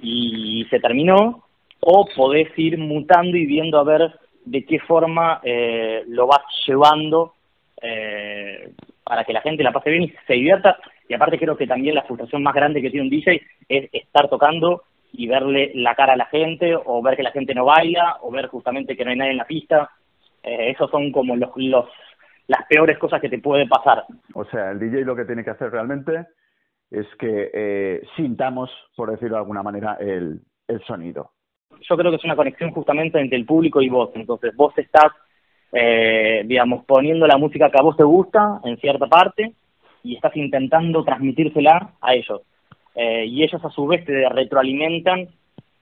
y 0.00 0.66
se 0.70 0.80
terminó, 0.80 1.44
o 1.80 2.06
podés 2.16 2.49
ir 2.58 2.78
mutando 2.78 3.37
y 3.37 3.46
viendo 3.46 3.78
a 3.78 3.84
ver 3.84 4.12
de 4.44 4.64
qué 4.64 4.78
forma 4.80 5.40
eh, 5.42 6.04
lo 6.09 6.26
vas 6.26 6.42
llevando 6.66 7.35
eh, 7.82 8.73
para 9.04 9.25
que 9.25 9.32
la 9.32 9.40
gente 9.40 9.62
la 9.62 9.73
pase 9.73 9.90
bien 9.90 10.04
y 10.04 10.14
se 10.26 10.35
divierta. 10.35 10.78
Y 11.09 11.14
aparte 11.14 11.38
creo 11.38 11.56
que 11.56 11.66
también 11.66 11.94
la 11.94 12.04
frustración 12.04 12.42
más 12.42 12.54
grande 12.54 12.80
que 12.80 12.90
tiene 12.90 13.04
un 13.04 13.11
DJ 13.11 13.42
es 13.68 13.88
estar 13.92 14.28
tocando 14.28 14.85
y 15.12 15.26
verle 15.26 15.73
la 15.75 15.94
cara 15.97 16.12
a 16.12 16.16
la 16.16 16.26
gente, 16.26 16.76
o 16.76 17.02
ver 17.02 17.16
que 17.16 17.25
la 17.25 17.32
gente 17.32 17.54
no 17.54 17.64
baila, 17.64 18.18
o 18.23 18.30
ver 18.30 18.47
justamente 18.47 18.97
que 18.97 19.04
no 19.04 19.11
hay 19.11 19.16
nadie 19.16 19.32
en 19.32 19.37
la 19.38 19.47
pista. 19.47 19.90
Eh, 20.42 20.70
esos 20.70 20.90
son 20.90 21.11
como 21.11 21.37
los, 21.37 21.50
los 21.56 21.87
las 22.47 22.66
peores 22.66 22.99
cosas 22.99 23.20
que 23.20 23.28
te 23.28 23.38
puede 23.38 23.66
pasar. 23.68 24.04
O 24.35 24.44
sea, 24.47 24.73
el 24.73 24.78
DJ 24.78 25.04
lo 25.04 25.14
que 25.14 25.25
tiene 25.25 25.44
que 25.44 25.50
hacer 25.50 25.70
realmente 25.70 26.26
es 26.90 27.06
que 27.18 27.50
eh, 27.54 28.02
sintamos, 28.16 28.70
por 28.97 29.11
decirlo 29.11 29.37
de 29.37 29.42
alguna 29.42 29.62
manera, 29.62 29.97
el, 30.00 30.40
el 30.66 30.82
sonido 30.82 31.30
yo 31.88 31.96
creo 31.96 32.10
que 32.10 32.16
es 32.16 32.25
una 32.25 32.37
conexión 32.37 32.70
justamente 32.70 33.20
entre 33.20 33.38
el 33.38 33.44
público 33.44 33.80
y 33.80 33.88
vos. 33.88 34.10
Entonces, 34.14 34.54
vos 34.56 34.76
estás, 34.76 35.12
eh, 35.72 36.42
digamos, 36.46 36.84
poniendo 36.84 37.26
la 37.26 37.38
música 37.38 37.70
que 37.70 37.78
a 37.78 37.82
vos 37.82 37.96
te 37.96 38.04
gusta 38.04 38.60
en 38.64 38.76
cierta 38.78 39.06
parte 39.06 39.52
y 40.02 40.16
estás 40.16 40.37
intentando 40.37 41.04
transmitírsela 41.04 41.92
a 42.00 42.14
ellos. 42.14 42.42
Eh, 42.94 43.26
y 43.26 43.42
ellos 43.42 43.64
a 43.64 43.70
su 43.70 43.87
vez 43.87 44.04
te 44.04 44.28
retroalimentan 44.28 45.28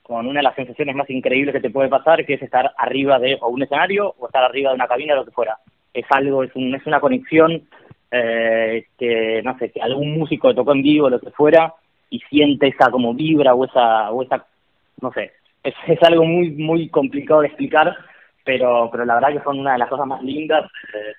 con 0.02 0.26
una 0.26 0.40
de 0.40 0.44
las 0.44 0.54
sensaciones 0.54 0.96
más 0.96 1.08
increíbles 1.10 1.52
que 1.54 1.60
te 1.60 1.70
puede 1.70 1.88
pasar, 1.88 2.24
que 2.24 2.34
es 2.34 2.42
estar 2.42 2.72
arriba 2.78 3.18
de 3.18 3.38
un 3.42 3.62
escenario 3.62 4.14
o 4.18 4.26
estar 4.26 4.42
arriba 4.42 4.70
de 4.70 4.76
una 4.76 4.88
cabina, 4.88 5.14
lo 5.14 5.24
que 5.24 5.30
fuera. 5.30 5.58
Es 5.92 6.06
algo, 6.10 6.44
es, 6.44 6.54
un, 6.54 6.74
es 6.74 6.86
una 6.86 7.00
conexión 7.00 7.68
eh, 8.10 8.86
que, 8.98 9.42
no 9.44 9.58
sé, 9.58 9.70
que 9.70 9.82
algún 9.82 10.18
músico 10.18 10.54
tocó 10.54 10.72
en 10.72 10.82
vivo, 10.82 11.10
lo 11.10 11.20
que 11.20 11.30
fuera, 11.30 11.74
y 12.08 12.20
siente 12.20 12.68
esa 12.68 12.90
como 12.90 13.12
vibra 13.12 13.54
o 13.54 13.66
esa, 13.66 14.10
o 14.10 14.22
esa 14.22 14.46
no 15.00 15.12
sé, 15.12 15.32
es, 15.68 15.74
es 15.86 16.02
algo 16.02 16.24
muy 16.24 16.50
muy 16.50 16.88
complicado 16.88 17.40
de 17.40 17.48
explicar, 17.48 17.96
pero 18.44 18.88
pero 18.90 19.04
la 19.04 19.14
verdad 19.14 19.32
que 19.32 19.44
son 19.44 19.58
una 19.60 19.72
de 19.72 19.78
las 19.78 19.88
cosas 19.88 20.06
más 20.06 20.22
lindas 20.22 20.64
eh, 20.94 21.14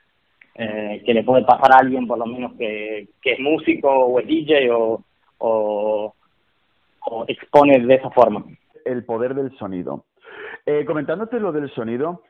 eh, 0.62 1.04
que 1.06 1.14
le 1.14 1.24
puede 1.24 1.46
pasar 1.46 1.72
a 1.72 1.78
alguien, 1.80 2.06
por 2.06 2.18
lo 2.18 2.26
menos 2.26 2.54
que, 2.58 3.08
que 3.22 3.34
es 3.34 3.40
músico 3.40 3.90
o 3.90 4.20
es 4.20 4.28
DJ 4.28 4.70
o, 4.72 5.04
o, 5.38 6.14
expone 7.28 7.80
de 7.80 7.96
esa 7.96 8.10
forma. 8.10 8.44
El 8.84 9.06
poder 9.06 9.36
del 9.36 9.56
sonido. 9.58 10.06
Eh, 10.66 10.84
comentándote 10.86 11.40
lo 11.40 11.54
del 11.54 11.70
sonido, 11.72 12.24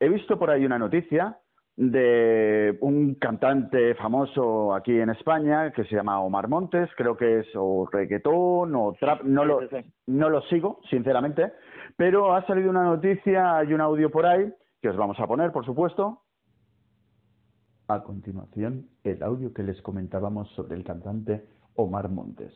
he 0.00 0.08
visto 0.08 0.38
por 0.38 0.50
ahí 0.50 0.64
una 0.64 0.78
noticia 0.78 1.36
de 1.76 2.76
un 2.80 3.16
cantante 3.16 3.94
famoso 3.96 4.74
aquí 4.74 4.98
en 4.98 5.10
España 5.10 5.72
que 5.72 5.84
se 5.84 5.96
llama 5.96 6.20
Omar 6.20 6.48
Montes, 6.48 6.88
creo 6.96 7.16
que 7.16 7.40
es 7.40 7.46
o 7.54 7.86
reggaetón 7.92 8.74
o 8.74 8.96
trap, 8.98 9.24
no 9.24 9.44
lo, 9.44 9.60
no 10.06 10.30
lo 10.30 10.40
sigo, 10.42 10.80
sinceramente, 10.88 11.52
pero 11.96 12.34
ha 12.34 12.46
salido 12.46 12.70
una 12.70 12.84
noticia, 12.84 13.56
hay 13.56 13.72
un 13.72 13.80
audio 13.80 14.10
por 14.10 14.26
ahí 14.26 14.52
que 14.80 14.88
os 14.88 14.96
vamos 14.96 15.18
a 15.18 15.26
poner, 15.26 15.52
por 15.52 15.64
supuesto. 15.64 16.22
A 17.88 18.02
continuación, 18.02 18.88
el 19.02 19.22
audio 19.22 19.52
que 19.52 19.62
les 19.62 19.80
comentábamos 19.82 20.48
sobre 20.50 20.76
el 20.76 20.84
cantante 20.84 21.46
Omar 21.74 22.08
Montes. 22.08 22.52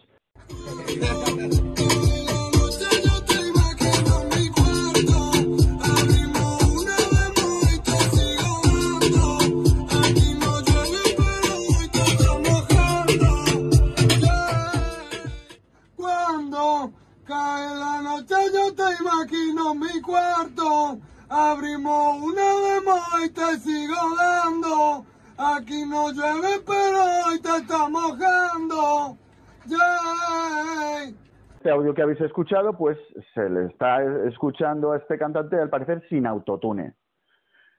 Audio 31.89 31.95
que 31.95 32.03
habéis 32.03 32.21
escuchado, 32.21 32.77
pues 32.77 32.99
se 33.35 33.49
le 33.49 33.67
está 33.67 34.03
escuchando 34.29 34.93
a 34.93 34.99
este 34.99 35.17
cantante, 35.17 35.57
al 35.57 35.71
parecer, 35.71 36.03
sin 36.09 36.27
autotune. 36.27 36.93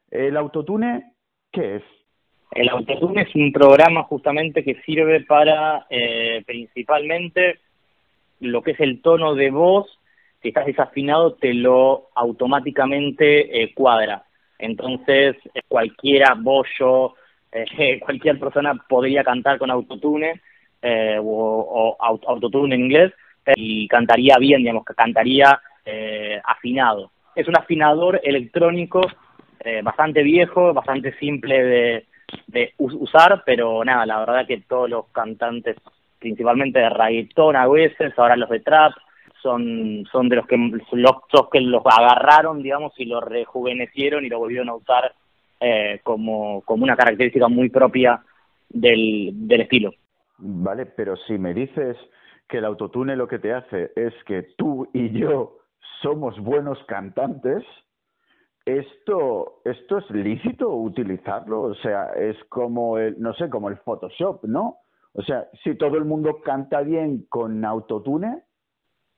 ¿El 0.09 0.35
autotune 0.37 1.13
qué 1.51 1.77
es? 1.77 1.83
El 2.51 2.69
autotune 2.69 3.21
es 3.21 3.35
un 3.35 3.51
programa 3.51 4.03
justamente 4.03 4.63
que 4.63 4.81
sirve 4.81 5.21
para 5.21 5.85
eh, 5.89 6.43
principalmente 6.45 7.59
lo 8.39 8.63
que 8.63 8.71
es 8.71 8.79
el 8.79 9.01
tono 9.01 9.35
de 9.35 9.51
voz 9.51 9.87
si 10.41 10.47
estás 10.49 10.65
desafinado 10.65 11.33
te 11.33 11.53
lo 11.53 12.09
automáticamente 12.15 13.61
eh, 13.61 13.73
cuadra. 13.73 14.23
Entonces, 14.57 15.35
eh, 15.53 15.61
cualquiera, 15.67 16.33
bollo, 16.35 17.13
eh, 17.51 17.99
cualquier 17.99 18.39
persona 18.39 18.73
podría 18.87 19.23
cantar 19.23 19.59
con 19.59 19.69
autotune 19.69 20.41
o, 21.21 21.97
autotune 21.99 22.73
en 22.73 22.81
inglés 22.81 23.13
y 23.55 23.87
cantaría 23.87 24.37
bien, 24.39 24.61
digamos, 24.61 24.85
que 24.85 24.93
cantaría 24.93 25.59
afinado. 26.45 27.11
Es 27.35 27.47
un 27.47 27.57
afinador 27.57 28.21
electrónico 28.23 29.01
bastante 29.83 30.21
viejo, 30.21 30.73
bastante 30.73 31.17
simple 31.17 31.63
de, 31.63 32.05
de 32.47 32.73
usar, 32.77 33.43
pero 33.45 33.83
nada, 33.83 34.05
la 34.05 34.19
verdad 34.19 34.47
que 34.47 34.61
todos 34.61 34.89
los 34.89 35.07
cantantes, 35.07 35.77
principalmente 36.19 36.79
de 36.79 36.89
reggaetón 36.89 37.55
a 37.55 37.67
veces, 37.67 38.13
ahora 38.17 38.35
los 38.35 38.49
de 38.49 38.59
trap, 38.59 38.93
son, 39.41 40.05
son 40.11 40.29
de 40.29 40.35
los 40.35 40.47
que 40.47 40.57
los, 40.57 41.15
que 41.51 41.61
los 41.61 41.83
agarraron, 41.85 42.61
digamos, 42.61 42.93
y 42.97 43.05
lo 43.05 43.21
rejuvenecieron 43.21 44.25
y 44.25 44.29
lo 44.29 44.39
volvieron 44.39 44.69
a 44.69 44.75
usar 44.75 45.13
eh, 45.59 45.99
como, 46.03 46.61
como 46.61 46.83
una 46.83 46.95
característica 46.95 47.47
muy 47.47 47.69
propia 47.69 48.21
del, 48.69 49.31
del 49.33 49.61
estilo. 49.61 49.93
Vale, 50.37 50.85
pero 50.85 51.15
si 51.15 51.37
me 51.37 51.53
dices 51.53 51.97
que 52.49 52.57
el 52.57 52.65
autotune 52.65 53.15
lo 53.15 53.27
que 53.27 53.39
te 53.39 53.53
hace 53.53 53.91
es 53.95 54.13
que 54.25 54.41
tú 54.57 54.89
y 54.91 55.11
yo 55.11 55.59
somos 56.01 56.37
buenos 56.39 56.83
cantantes, 56.85 57.63
esto, 58.65 59.61
esto 59.63 59.99
es 59.99 60.09
lícito 60.09 60.69
utilizarlo, 60.69 61.61
o 61.61 61.75
sea, 61.75 62.11
es 62.13 62.35
como 62.49 62.97
el, 62.97 63.19
no 63.21 63.33
sé, 63.33 63.49
como 63.49 63.69
el 63.69 63.77
Photoshop, 63.77 64.43
¿no? 64.45 64.77
O 65.13 65.21
sea, 65.21 65.47
si 65.63 65.75
todo 65.75 65.97
el 65.97 66.05
mundo 66.05 66.41
canta 66.43 66.81
bien 66.81 67.25
con 67.29 67.63
autotune, 67.63 68.43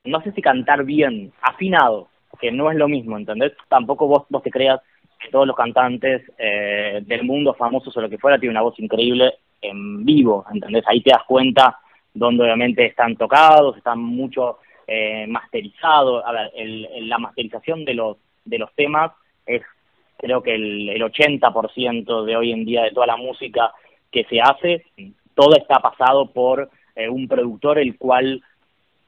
no 0.04 0.22
sé 0.22 0.32
si 0.34 0.42
cantar 0.42 0.84
bien, 0.84 1.32
afinado, 1.42 2.10
que 2.40 2.52
no 2.52 2.70
es 2.70 2.78
lo 2.78 2.88
mismo, 2.88 3.18
¿entendés? 3.18 3.54
Tampoco 3.70 4.08
vos, 4.08 4.26
vos 4.30 4.44
te 4.44 4.52
creas 4.52 4.80
que 5.20 5.30
todos 5.30 5.48
los 5.48 5.56
cantantes 5.56 6.24
eh, 6.38 7.02
del 7.06 7.24
mundo, 7.24 7.54
famosos 7.54 7.96
o 7.96 8.02
lo 8.02 8.10
que 8.10 8.18
fuera, 8.18 8.40
tienen 8.40 8.58
una 8.58 8.64
voz 8.64 8.80
increíble 8.80 9.36
en 9.62 10.04
vivo, 10.04 10.46
¿entendés? 10.52 10.84
Ahí 10.88 11.02
te 11.02 11.12
das 11.12 11.24
cuenta 11.28 11.81
donde 12.14 12.44
obviamente 12.44 12.86
están 12.86 13.16
tocados, 13.16 13.78
están 13.78 14.00
mucho 14.00 14.60
eh, 14.88 15.26
masterizados. 15.28 16.24
A 16.26 16.32
ver, 16.32 16.52
el, 16.56 17.10
la 17.10 17.18
masterización 17.18 17.86
de 17.86 17.94
los, 17.94 18.18
de 18.46 18.60
los 18.60 18.74
temas 18.74 19.12
es 19.46 19.62
creo 20.18 20.44
que 20.44 20.54
el, 20.54 20.90
el 20.90 21.02
80% 21.02 22.26
de 22.26 22.36
hoy 22.36 22.52
en 22.52 22.64
día 22.64 22.84
de 22.84 22.92
toda 22.92 23.08
la 23.08 23.18
música 23.18 23.72
que 24.12 24.24
se 24.26 24.40
hace, 24.40 24.86
todo 25.34 25.56
está 25.56 25.80
pasado 25.80 26.28
por 26.28 26.70
eh, 26.96 27.10
un 27.10 27.28
productor 27.28 27.80
el 27.80 27.98
cual 27.98 28.44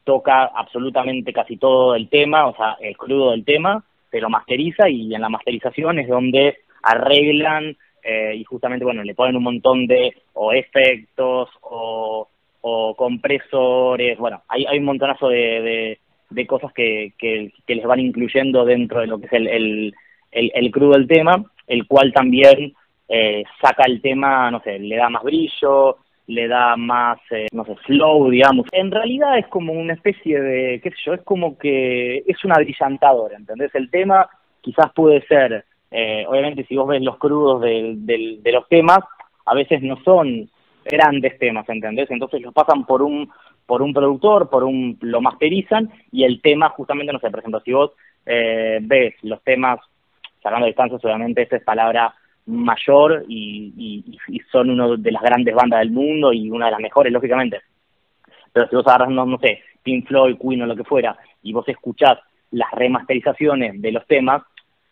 toca 0.03 0.45
absolutamente 0.45 1.31
casi 1.31 1.57
todo 1.57 1.95
el 1.95 2.09
tema, 2.09 2.47
o 2.47 2.55
sea, 2.55 2.77
el 2.81 2.97
crudo 2.97 3.31
del 3.31 3.45
tema, 3.45 3.83
se 4.09 4.19
lo 4.19 4.29
masteriza 4.29 4.89
y 4.89 5.13
en 5.13 5.21
la 5.21 5.29
masterización 5.29 5.99
es 5.99 6.07
donde 6.07 6.57
arreglan 6.81 7.77
eh, 8.03 8.35
y 8.35 8.43
justamente, 8.43 8.83
bueno, 8.83 9.03
le 9.03 9.15
ponen 9.15 9.37
un 9.37 9.43
montón 9.43 9.87
de 9.87 10.13
o 10.33 10.51
efectos 10.51 11.49
o, 11.61 12.27
o 12.65 12.95
compresores, 12.95 14.17
bueno, 14.17 14.41
hay, 14.47 14.65
hay 14.65 14.79
un 14.79 14.85
montonazo 14.85 15.27
de, 15.27 15.99
de, 16.29 16.47
cosas 16.47 16.71
que, 16.71 17.11
que, 17.17 17.51
les 17.67 17.83
van 17.83 17.99
incluyendo 17.99 18.63
dentro 18.63 19.01
de 19.01 19.07
lo 19.07 19.19
que 19.19 19.25
es 19.25 19.33
el, 19.33 19.47
el, 19.47 19.93
el, 20.31 20.71
crudo 20.71 20.93
del 20.93 21.05
tema 21.05 21.43
el 21.67 21.85
cual 21.87 22.13
también 22.13 22.73
eh, 23.09 23.43
saca 23.61 23.83
el 23.85 24.01
tema, 24.01 24.49
no 24.49 24.61
sé, 24.61 24.79
le 24.79 24.95
da 24.95 25.09
más 25.09 25.23
brillo, 25.23 25.97
le 26.27 26.47
da 26.47 26.77
más, 26.77 27.19
eh, 27.31 27.47
no 27.51 27.65
sé, 27.65 27.75
flow, 27.85 28.29
digamos. 28.29 28.65
En 28.71 28.91
realidad 28.91 29.37
es 29.37 29.47
como 29.47 29.73
una 29.73 29.93
especie 29.93 30.39
de, 30.41 30.79
qué 30.81 30.89
sé 30.91 30.97
yo, 31.05 31.13
es 31.13 31.21
como 31.23 31.57
que 31.57 32.23
es 32.25 32.43
una 32.45 32.55
brillantadora, 32.55 33.35
¿entendés? 33.35 33.75
El 33.75 33.89
tema 33.89 34.29
quizás 34.61 34.91
puede 34.93 35.21
ser, 35.27 35.65
eh, 35.91 36.25
obviamente 36.27 36.65
si 36.65 36.77
vos 36.77 36.87
ves 36.87 37.01
los 37.01 37.17
crudos 37.17 37.61
de, 37.61 37.95
de 37.97 38.51
los 38.53 38.67
temas, 38.69 38.99
a 39.45 39.53
veces 39.53 39.81
no 39.81 40.01
son 40.03 40.49
grandes 40.85 41.37
temas, 41.39 41.67
¿entendés? 41.69 42.09
Entonces 42.11 42.41
los 42.41 42.53
pasan 42.53 42.85
por 42.85 43.01
un 43.01 43.29
por 43.65 43.81
un 43.81 43.93
productor, 43.93 44.49
por 44.49 44.63
un 44.63 44.97
lo 45.01 45.21
masterizan 45.21 45.89
y 46.11 46.23
el 46.25 46.41
tema 46.41 46.69
justamente, 46.69 47.13
no 47.13 47.19
sé, 47.19 47.29
por 47.29 47.39
ejemplo, 47.39 47.61
si 47.61 47.71
vos 47.71 47.91
eh, 48.25 48.79
ves 48.81 49.15
los 49.21 49.41
temas, 49.43 49.79
sacando 50.41 50.67
distancias, 50.67 51.03
obviamente 51.03 51.43
esta 51.43 51.55
es 51.57 51.63
palabra 51.63 52.13
mayor 52.45 53.23
y, 53.27 54.03
y, 54.27 54.39
son 54.51 54.69
una 54.69 54.97
de 54.97 55.11
las 55.11 55.21
grandes 55.21 55.55
bandas 55.55 55.79
del 55.79 55.91
mundo 55.91 56.33
y 56.33 56.51
una 56.51 56.65
de 56.65 56.71
las 56.71 56.81
mejores, 56.81 57.13
lógicamente. 57.13 57.61
Pero 58.51 58.67
si 58.67 58.75
vos 58.75 58.85
agarras, 58.85 59.09
no, 59.09 59.25
no 59.25 59.37
sé, 59.39 59.61
Pink 59.81 60.07
Floyd, 60.07 60.37
Queen 60.37 60.61
o 60.61 60.65
lo 60.65 60.75
que 60.75 60.83
fuera, 60.83 61.17
y 61.41 61.53
vos 61.53 61.67
escuchás 61.67 62.19
las 62.51 62.69
remasterizaciones 62.71 63.81
de 63.81 63.91
los 63.91 64.05
temas, 64.07 64.43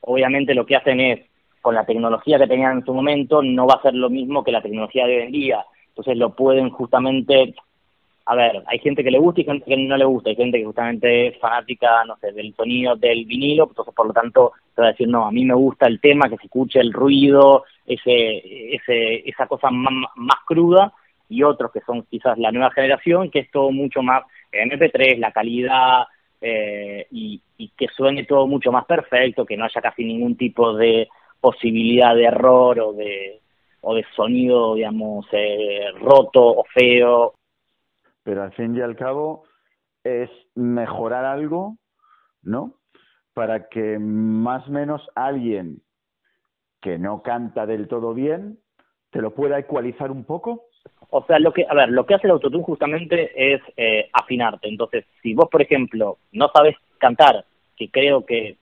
obviamente 0.02 0.54
lo 0.54 0.66
que 0.66 0.76
hacen 0.78 1.00
es, 1.00 1.20
con 1.62 1.76
la 1.76 1.86
tecnología 1.86 2.40
que 2.40 2.48
tenían 2.48 2.80
en 2.80 2.86
su 2.86 2.94
momento, 2.94 3.44
no 3.44 3.68
va 3.68 3.76
a 3.76 3.82
ser 3.84 3.94
lo 3.94 4.10
mismo 4.10 4.44
que 4.44 4.52
la 4.52 4.64
tecnología 4.64 5.06
de 5.06 5.18
hoy 5.18 5.24
en 5.24 5.32
día. 5.32 5.66
Entonces 5.92 6.18
lo 6.18 6.36
pueden 6.36 6.70
justamente 6.70 7.54
a 8.32 8.36
ver, 8.36 8.64
hay 8.68 8.80
gente 8.80 9.04
que 9.04 9.12
le 9.12 9.20
gusta 9.20 9.42
y 9.42 9.44
gente 9.44 9.66
que 9.66 9.76
no 9.76 9.98
le 9.98 10.06
gusta, 10.06 10.30
hay 10.30 10.38
gente 10.38 10.58
que 10.58 10.66
justamente 10.66 11.28
es 11.28 11.38
fanática, 11.40 12.06
no 12.06 12.16
sé, 12.18 12.32
del 12.32 12.54
sonido 12.56 12.96
del 12.96 13.26
vinilo, 13.26 13.66
entonces 13.68 13.94
por 13.94 14.08
lo 14.08 14.14
tanto 14.14 14.54
te 14.74 14.82
va 14.82 14.88
a 14.88 14.92
decir, 14.92 15.10
no, 15.10 15.26
a 15.26 15.32
mí 15.32 15.44
me 15.44 15.54
gusta 15.54 15.88
el 15.88 16.00
tema, 16.00 16.30
que 16.30 16.38
se 16.38 16.46
escuche 16.46 16.80
el 16.80 16.94
ruido, 16.94 17.66
ese, 17.86 18.76
ese, 18.76 19.28
esa 19.28 19.48
cosa 19.48 19.70
más, 19.70 19.94
más 20.16 20.38
cruda, 20.46 20.94
y 21.28 21.44
otros 21.44 21.74
que 21.74 21.82
son 21.82 22.04
quizás 22.04 22.38
la 22.38 22.54
nueva 22.54 22.72
generación, 22.72 23.30
que 23.32 23.40
es 23.40 23.52
todo 23.52 23.72
mucho 23.72 24.02
más 24.02 24.24
MP3, 24.52 25.18
la 25.18 25.34
calidad, 25.34 26.04
eh, 26.40 27.08
y, 27.12 27.42
y 27.58 27.68
que 27.70 27.88
suene 27.88 28.24
todo 28.24 28.48
mucho 28.48 28.72
más 28.72 28.86
perfecto, 28.86 29.46
que 29.46 29.58
no 29.58 29.66
haya 29.66 29.82
casi 29.82 30.06
ningún 30.06 30.38
tipo 30.38 30.74
de 30.74 31.10
posibilidad 31.42 32.16
de 32.16 32.26
error 32.26 32.80
o 32.80 32.94
de 32.94 33.41
o 33.82 33.96
de 33.96 34.06
sonido, 34.16 34.76
digamos, 34.76 35.26
eh, 35.32 35.92
roto 36.00 36.42
o 36.44 36.64
feo 36.74 37.34
pero 38.24 38.44
al 38.44 38.52
fin 38.54 38.76
y 38.76 38.82
al 38.82 38.96
cabo 38.96 39.44
es 40.04 40.30
mejorar 40.56 41.26
algo, 41.26 41.78
¿no? 42.44 42.76
Para 43.34 43.70
que 43.70 43.98
más 44.00 44.68
o 44.68 44.72
menos 44.72 45.02
alguien 45.16 45.82
que 46.82 46.98
no 46.98 47.22
canta 47.22 47.66
del 47.66 47.88
todo 47.88 48.14
bien 48.14 48.60
te 49.12 49.22
lo 49.22 49.34
pueda 49.34 49.60
ecualizar 49.60 50.12
un 50.12 50.24
poco. 50.24 50.66
O 51.10 51.24
sea, 51.26 51.40
lo 51.40 51.52
que, 51.52 51.66
a 51.68 51.74
ver, 51.74 51.90
lo 51.90 52.06
que 52.06 52.16
hace 52.16 52.28
el 52.28 52.32
autotune 52.32 52.64
justamente 52.64 53.54
es 53.54 53.62
eh, 53.76 54.10
afinarte. 54.14 54.68
Entonces, 54.68 55.06
si 55.22 55.34
vos, 55.34 55.50
por 55.50 55.62
ejemplo, 55.62 56.18
no 56.32 56.50
sabes 56.54 56.76
cantar, 56.98 57.46
que 57.76 57.90
creo 57.90 58.26
que 58.26 58.58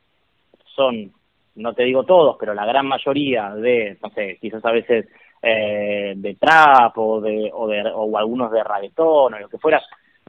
son, 0.76 1.14
no 1.60 1.74
te 1.74 1.84
digo 1.84 2.04
todos, 2.04 2.38
pero 2.40 2.54
la 2.54 2.66
gran 2.66 2.88
mayoría 2.88 3.54
de, 3.56 3.98
no 4.02 4.10
sé, 4.12 4.38
quizás 4.40 4.64
a 4.66 4.72
veces 4.72 5.08
eh, 5.42 6.14
de 6.16 6.36
trap 6.36 6.98
o 6.98 7.22
de, 7.22 7.52
o 7.54 7.68
de 7.68 7.84
o 7.94 8.18
algunos 8.18 8.52
de 8.52 8.64
reggaetón 8.64 9.34
o 9.34 9.40
lo 9.40 9.50
que 9.50 9.58
fuera. 9.58 9.82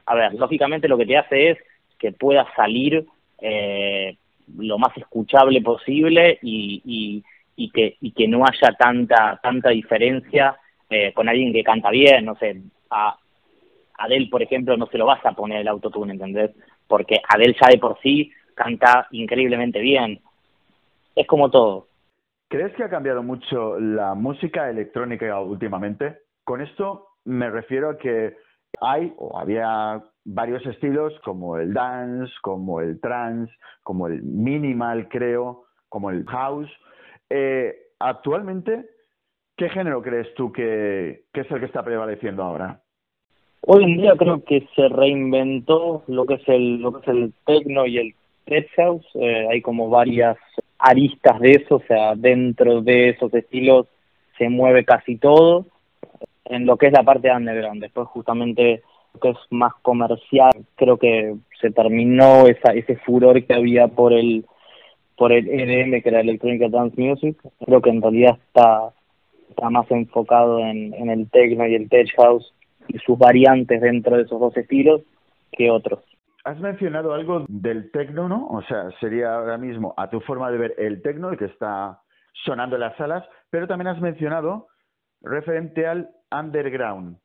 A 0.07 0.15
ver, 0.15 0.35
lógicamente 0.35 0.89
lo 0.89 0.99
que 0.99 1.07
te 1.07 1.17
hace 1.17 1.51
es 1.51 1.59
que 1.99 2.13
puedas 2.13 2.47
salir 2.55 3.07
eh, 3.41 4.17
lo 4.59 4.79
más 4.79 4.97
escuchable 4.97 5.61
posible 5.63 6.39
y, 6.43 7.23
y, 7.57 7.71
que, 7.71 7.97
y 8.01 8.13
que 8.13 8.27
no 8.27 8.45
haya 8.45 8.73
tanta, 8.77 9.39
tanta 9.43 9.71
diferencia 9.71 10.57
eh, 10.89 11.13
con 11.13 11.29
alguien 11.29 11.53
que 11.53 11.63
canta 11.63 11.91
bien, 11.91 12.25
no 12.25 12.35
sé, 12.37 12.61
a 12.91 13.17
Adele, 13.99 14.29
por 14.29 14.43
ejemplo, 14.43 14.77
no 14.77 14.87
se 14.87 14.99
lo 14.99 15.07
vas 15.07 15.25
a 15.25 15.33
poner 15.33 15.61
el 15.61 15.69
autotune, 15.69 16.15
¿entendés? 16.15 16.51
Porque 16.89 17.21
Adele 17.29 17.55
ya 17.61 17.69
de 17.69 17.79
por 17.79 17.99
sí 18.03 18.33
canta 18.55 19.07
increíblemente 19.13 19.79
bien. 19.79 20.21
Es 21.21 21.27
como 21.27 21.51
todo. 21.51 21.89
¿Crees 22.49 22.75
que 22.77 22.83
ha 22.83 22.89
cambiado 22.89 23.23
mucho 23.23 23.79
la 23.79 24.15
música 24.15 24.71
electrónica 24.71 25.39
últimamente? 25.39 26.17
Con 26.45 26.63
esto 26.63 27.09
me 27.27 27.51
refiero 27.51 27.91
a 27.91 27.99
que 27.99 28.37
hay 28.81 29.13
o 29.19 29.39
había 29.39 30.03
varios 30.25 30.65
estilos 30.65 31.13
como 31.23 31.59
el 31.59 31.75
dance, 31.75 32.33
como 32.41 32.81
el 32.81 33.03
trance, 33.03 33.53
como 33.83 34.07
el 34.07 34.23
minimal, 34.23 35.09
creo, 35.11 35.65
como 35.91 36.11
el 36.11 36.25
house. 36.25 36.71
Eh, 37.29 37.77
actualmente, 37.99 38.89
¿qué 39.59 39.69
género 39.69 40.01
crees 40.01 40.33
tú 40.37 40.51
que, 40.53 41.25
que, 41.35 41.43
es 41.43 41.51
el 41.51 41.61
que 41.61 41.67
está 41.67 41.85
prevaleciendo 41.85 42.43
ahora? 42.45 42.81
Hoy 43.67 43.85
en 43.85 43.97
día 43.99 44.15
creo 44.17 44.43
que 44.43 44.67
se 44.75 44.89
reinventó 44.89 46.03
lo 46.07 46.25
que 46.25 46.35
es 46.37 46.49
el 46.49 46.81
lo 46.81 46.95
que 46.95 47.01
es 47.03 47.09
el 47.09 47.35
techno 47.45 47.85
y 47.85 47.99
el 47.99 48.15
tech 48.47 48.71
house. 48.77 49.07
Eh, 49.17 49.49
hay 49.51 49.61
como 49.61 49.91
varias 49.91 50.39
aristas 50.81 51.39
de 51.41 51.53
eso, 51.53 51.77
o 51.77 51.83
sea, 51.87 52.15
dentro 52.15 52.81
de 52.83 53.11
esos 53.11 53.33
estilos 53.35 53.87
se 54.39 54.49
mueve 54.49 54.85
casi 54.85 55.17
todo 55.17 55.67
en 56.47 56.67
lo 56.67 56.77
que 56.77 56.87
es 56.87 56.93
la 56.93 57.03
parte 57.03 57.29
de 57.29 57.35
underground. 57.35 57.81
Después 57.81 58.09
justamente 58.09 58.83
lo 59.15 59.21
que 59.21 59.31
es 59.31 59.39
más 59.51 59.73
comercial, 59.83 60.53
creo 60.77 60.97
que 60.97 61.37
se 61.61 61.71
terminó 61.71 62.47
esa, 62.47 62.73
ese 62.73 62.97
furor 62.97 63.45
que 63.45 63.55
había 63.55 63.89
por 63.89 64.13
el 64.13 64.45
por 65.17 65.33
el 65.33 65.47
EDM, 65.49 66.01
que 66.01 66.09
era 66.09 66.21
Electronic 66.21 66.71
Dance 66.71 66.99
Music. 66.99 67.37
Creo 67.67 67.83
que 67.83 67.91
en 67.91 68.01
realidad 68.01 68.39
está, 68.47 68.91
está 69.51 69.69
más 69.69 69.91
enfocado 69.91 70.61
en, 70.61 70.95
en 70.95 71.11
el 71.11 71.29
techno 71.29 71.67
y 71.67 71.75
el 71.75 71.91
tech 71.91 72.09
house 72.17 72.55
y 72.89 72.99
sus 73.01 73.19
variantes 73.19 73.83
dentro 73.83 74.17
de 74.17 74.23
esos 74.23 74.41
dos 74.41 74.57
estilos 74.57 75.03
que 75.53 75.71
otros. 75.71 76.01
Has 76.51 76.59
mencionado 76.59 77.15
algo 77.15 77.45
del 77.47 77.93
tecno, 77.93 78.29
¿no? 78.29 78.49
O 78.49 78.61
sea, 78.63 78.91
sería 78.99 79.37
ahora 79.37 79.57
mismo 79.57 79.95
a 79.97 80.11
tu 80.11 80.19
forma 80.19 80.51
de 80.51 80.59
ver 80.59 80.75
el 80.79 81.01
tecno, 81.01 81.31
el 81.31 81.39
que 81.39 81.45
está 81.45 82.01
sonando 82.45 82.75
en 82.75 82.81
las 82.81 82.97
salas, 82.97 83.25
pero 83.51 83.69
también 83.69 83.87
has 83.87 84.01
mencionado 84.01 84.67
referente 85.23 85.87
al 85.87 86.09
underground. 86.37 87.19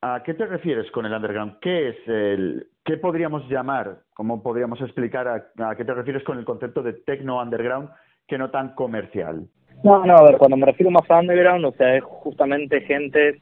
¿A 0.00 0.24
qué 0.24 0.34
te 0.34 0.46
refieres 0.46 0.90
con 0.90 1.06
el 1.06 1.12
underground? 1.12 1.60
¿Qué 1.60 1.90
es 1.90 1.96
el, 2.08 2.66
qué 2.84 2.96
podríamos 2.96 3.48
llamar, 3.48 3.98
cómo 4.14 4.42
podríamos 4.42 4.80
explicar 4.80 5.28
a, 5.28 5.70
a 5.70 5.76
qué 5.76 5.84
te 5.84 5.94
refieres 5.94 6.24
con 6.24 6.38
el 6.38 6.44
concepto 6.44 6.82
de 6.82 6.94
techno 6.94 7.40
underground 7.40 7.88
que 8.26 8.36
no 8.36 8.50
tan 8.50 8.74
comercial? 8.74 9.46
No, 9.84 10.04
no, 10.04 10.16
a 10.16 10.24
ver, 10.24 10.38
cuando 10.38 10.56
me 10.56 10.66
refiero 10.66 10.90
más 10.90 11.08
a 11.08 11.20
underground, 11.20 11.66
o 11.66 11.72
sea, 11.74 11.98
es 11.98 12.02
justamente 12.02 12.80
gente 12.80 13.38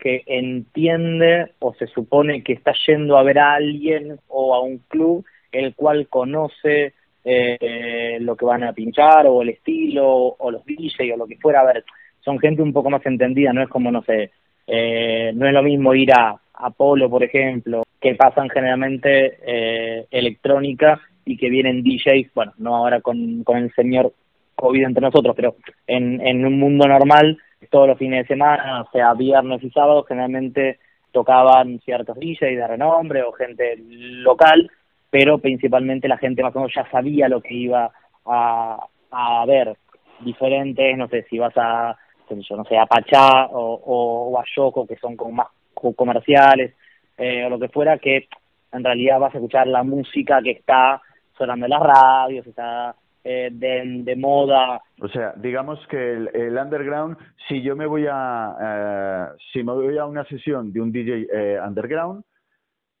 que 0.00 0.22
entiende 0.26 1.52
o 1.60 1.74
se 1.74 1.86
supone 1.86 2.42
que 2.42 2.54
está 2.54 2.72
yendo 2.86 3.16
a 3.16 3.22
ver 3.22 3.38
a 3.38 3.54
alguien 3.54 4.18
o 4.28 4.54
a 4.54 4.60
un 4.60 4.78
club 4.88 5.24
el 5.52 5.74
cual 5.74 6.08
conoce 6.08 6.94
eh, 7.24 8.18
lo 8.20 8.36
que 8.36 8.44
van 8.44 8.64
a 8.64 8.72
pinchar 8.72 9.26
o 9.26 9.42
el 9.42 9.50
estilo 9.50 10.06
o 10.06 10.50
los 10.50 10.64
DJ 10.64 11.12
o 11.14 11.16
lo 11.16 11.26
que 11.26 11.36
fuera. 11.36 11.60
A 11.60 11.72
ver, 11.72 11.84
son 12.20 12.38
gente 12.38 12.62
un 12.62 12.72
poco 12.72 12.90
más 12.90 13.04
entendida, 13.06 13.52
no 13.52 13.62
es 13.62 13.68
como, 13.68 13.90
no 13.90 14.02
sé, 14.02 14.30
eh, 14.66 15.32
no 15.34 15.46
es 15.46 15.52
lo 15.52 15.62
mismo 15.62 15.94
ir 15.94 16.12
a 16.12 16.36
Apolo, 16.54 17.08
por 17.08 17.22
ejemplo, 17.22 17.82
que 18.00 18.14
pasan 18.14 18.48
generalmente 18.48 19.38
eh, 19.44 20.06
electrónica 20.10 21.00
y 21.24 21.36
que 21.36 21.50
vienen 21.50 21.82
DJs, 21.82 22.32
bueno, 22.34 22.52
no 22.58 22.76
ahora 22.76 23.00
con, 23.00 23.44
con 23.44 23.58
el 23.58 23.72
señor 23.72 24.12
COVID 24.54 24.84
entre 24.84 25.02
nosotros, 25.02 25.34
pero 25.34 25.56
en, 25.86 26.20
en 26.26 26.44
un 26.44 26.58
mundo 26.58 26.86
normal 26.86 27.38
todos 27.68 27.88
los 27.88 27.98
fines 27.98 28.24
de 28.24 28.34
semana, 28.34 28.82
o 28.82 28.90
sea, 28.90 29.14
viernes 29.14 29.62
y 29.62 29.70
sábados, 29.70 30.06
generalmente 30.08 30.78
tocaban 31.12 31.80
ciertos 31.80 32.16
DJs 32.18 32.40
de 32.40 32.66
renombre 32.66 33.22
o 33.22 33.32
gente 33.32 33.76
local, 33.78 34.70
pero 35.10 35.38
principalmente 35.38 36.08
la 36.08 36.18
gente 36.18 36.42
más 36.42 36.54
o 36.54 36.60
menos 36.60 36.72
ya 36.74 36.88
sabía 36.90 37.28
lo 37.28 37.40
que 37.40 37.54
iba 37.54 37.90
a, 38.26 38.86
a 39.10 39.46
ver, 39.46 39.76
diferentes, 40.20 40.96
no 40.96 41.08
sé, 41.08 41.24
si 41.28 41.38
vas 41.38 41.56
a, 41.56 41.96
yo, 42.28 42.56
no 42.56 42.64
sé, 42.64 42.78
a 42.78 42.86
Pachá 42.86 43.46
o, 43.46 43.80
o, 43.84 44.38
a 44.38 44.44
Yoko, 44.54 44.86
que 44.86 44.96
son 44.96 45.16
como 45.16 45.32
más 45.32 45.48
comerciales, 45.96 46.74
eh, 47.18 47.44
o 47.44 47.50
lo 47.50 47.58
que 47.58 47.68
fuera, 47.68 47.98
que 47.98 48.28
en 48.72 48.84
realidad 48.84 49.18
vas 49.18 49.34
a 49.34 49.38
escuchar 49.38 49.66
la 49.66 49.82
música 49.82 50.40
que 50.42 50.52
está 50.52 51.02
sonando 51.36 51.66
en 51.66 51.70
las 51.70 51.82
radios, 51.82 52.46
está 52.46 52.94
eh, 53.22 53.50
de, 53.52 54.16
moda. 54.16 54.80
O 55.00 55.08
sea, 55.08 55.34
digamos 55.36 55.78
que 55.88 56.12
el, 56.12 56.56
underground, 56.56 57.16
si 57.48 57.62
yo 57.62 57.76
me 57.76 57.86
voy 57.86 58.06
a, 58.10 58.56
eh, 58.60 59.36
si 59.52 59.62
me 59.62 59.72
voy 59.72 59.98
a 59.98 60.06
una 60.06 60.24
sesión 60.24 60.72
de 60.72 60.80
un 60.80 60.90
DJ 60.90 61.26
eh, 61.32 61.58
underground, 61.60 62.24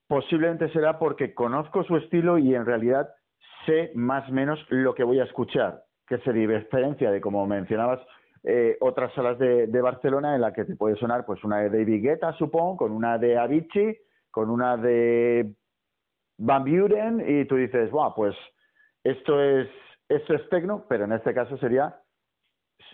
posiblemente 0.06 0.70
será 0.72 0.98
porque 0.98 1.34
conozco 1.34 1.84
su 1.84 1.96
estilo 1.96 2.36
y 2.36 2.54
en 2.54 2.66
realidad 2.66 3.08
sé 3.64 3.92
más 3.94 4.28
o 4.28 4.32
menos 4.32 4.58
lo 4.68 4.94
que 4.94 5.04
voy 5.04 5.20
a 5.20 5.24
escuchar, 5.24 5.82
que 6.06 6.18
se 6.18 6.32
diferencia 6.32 7.10
de, 7.10 7.20
como 7.20 7.46
mencionabas, 7.46 8.00
otras 8.80 9.12
salas 9.12 9.38
de, 9.38 9.66
de, 9.66 9.80
Barcelona 9.82 10.34
en 10.34 10.40
la 10.40 10.52
que 10.52 10.64
te 10.64 10.74
puede 10.74 10.96
sonar 10.96 11.26
pues 11.26 11.44
una 11.44 11.58
de 11.58 11.68
David 11.68 12.02
Guetta, 12.02 12.32
supongo, 12.32 12.78
con 12.78 12.92
una 12.92 13.18
de 13.18 13.36
Avicii, 13.36 13.98
con 14.30 14.48
una 14.48 14.78
de 14.78 15.52
Van 16.38 16.64
Buren 16.64 17.22
y 17.26 17.44
tú 17.44 17.56
dices, 17.56 17.90
wow, 17.90 18.14
pues 18.14 18.34
esto 19.04 19.40
es 19.42 19.68
esto 20.10 20.34
es 20.34 20.48
tecno, 20.50 20.84
pero 20.88 21.04
en 21.04 21.12
este 21.12 21.32
caso 21.32 21.56
sería 21.56 21.96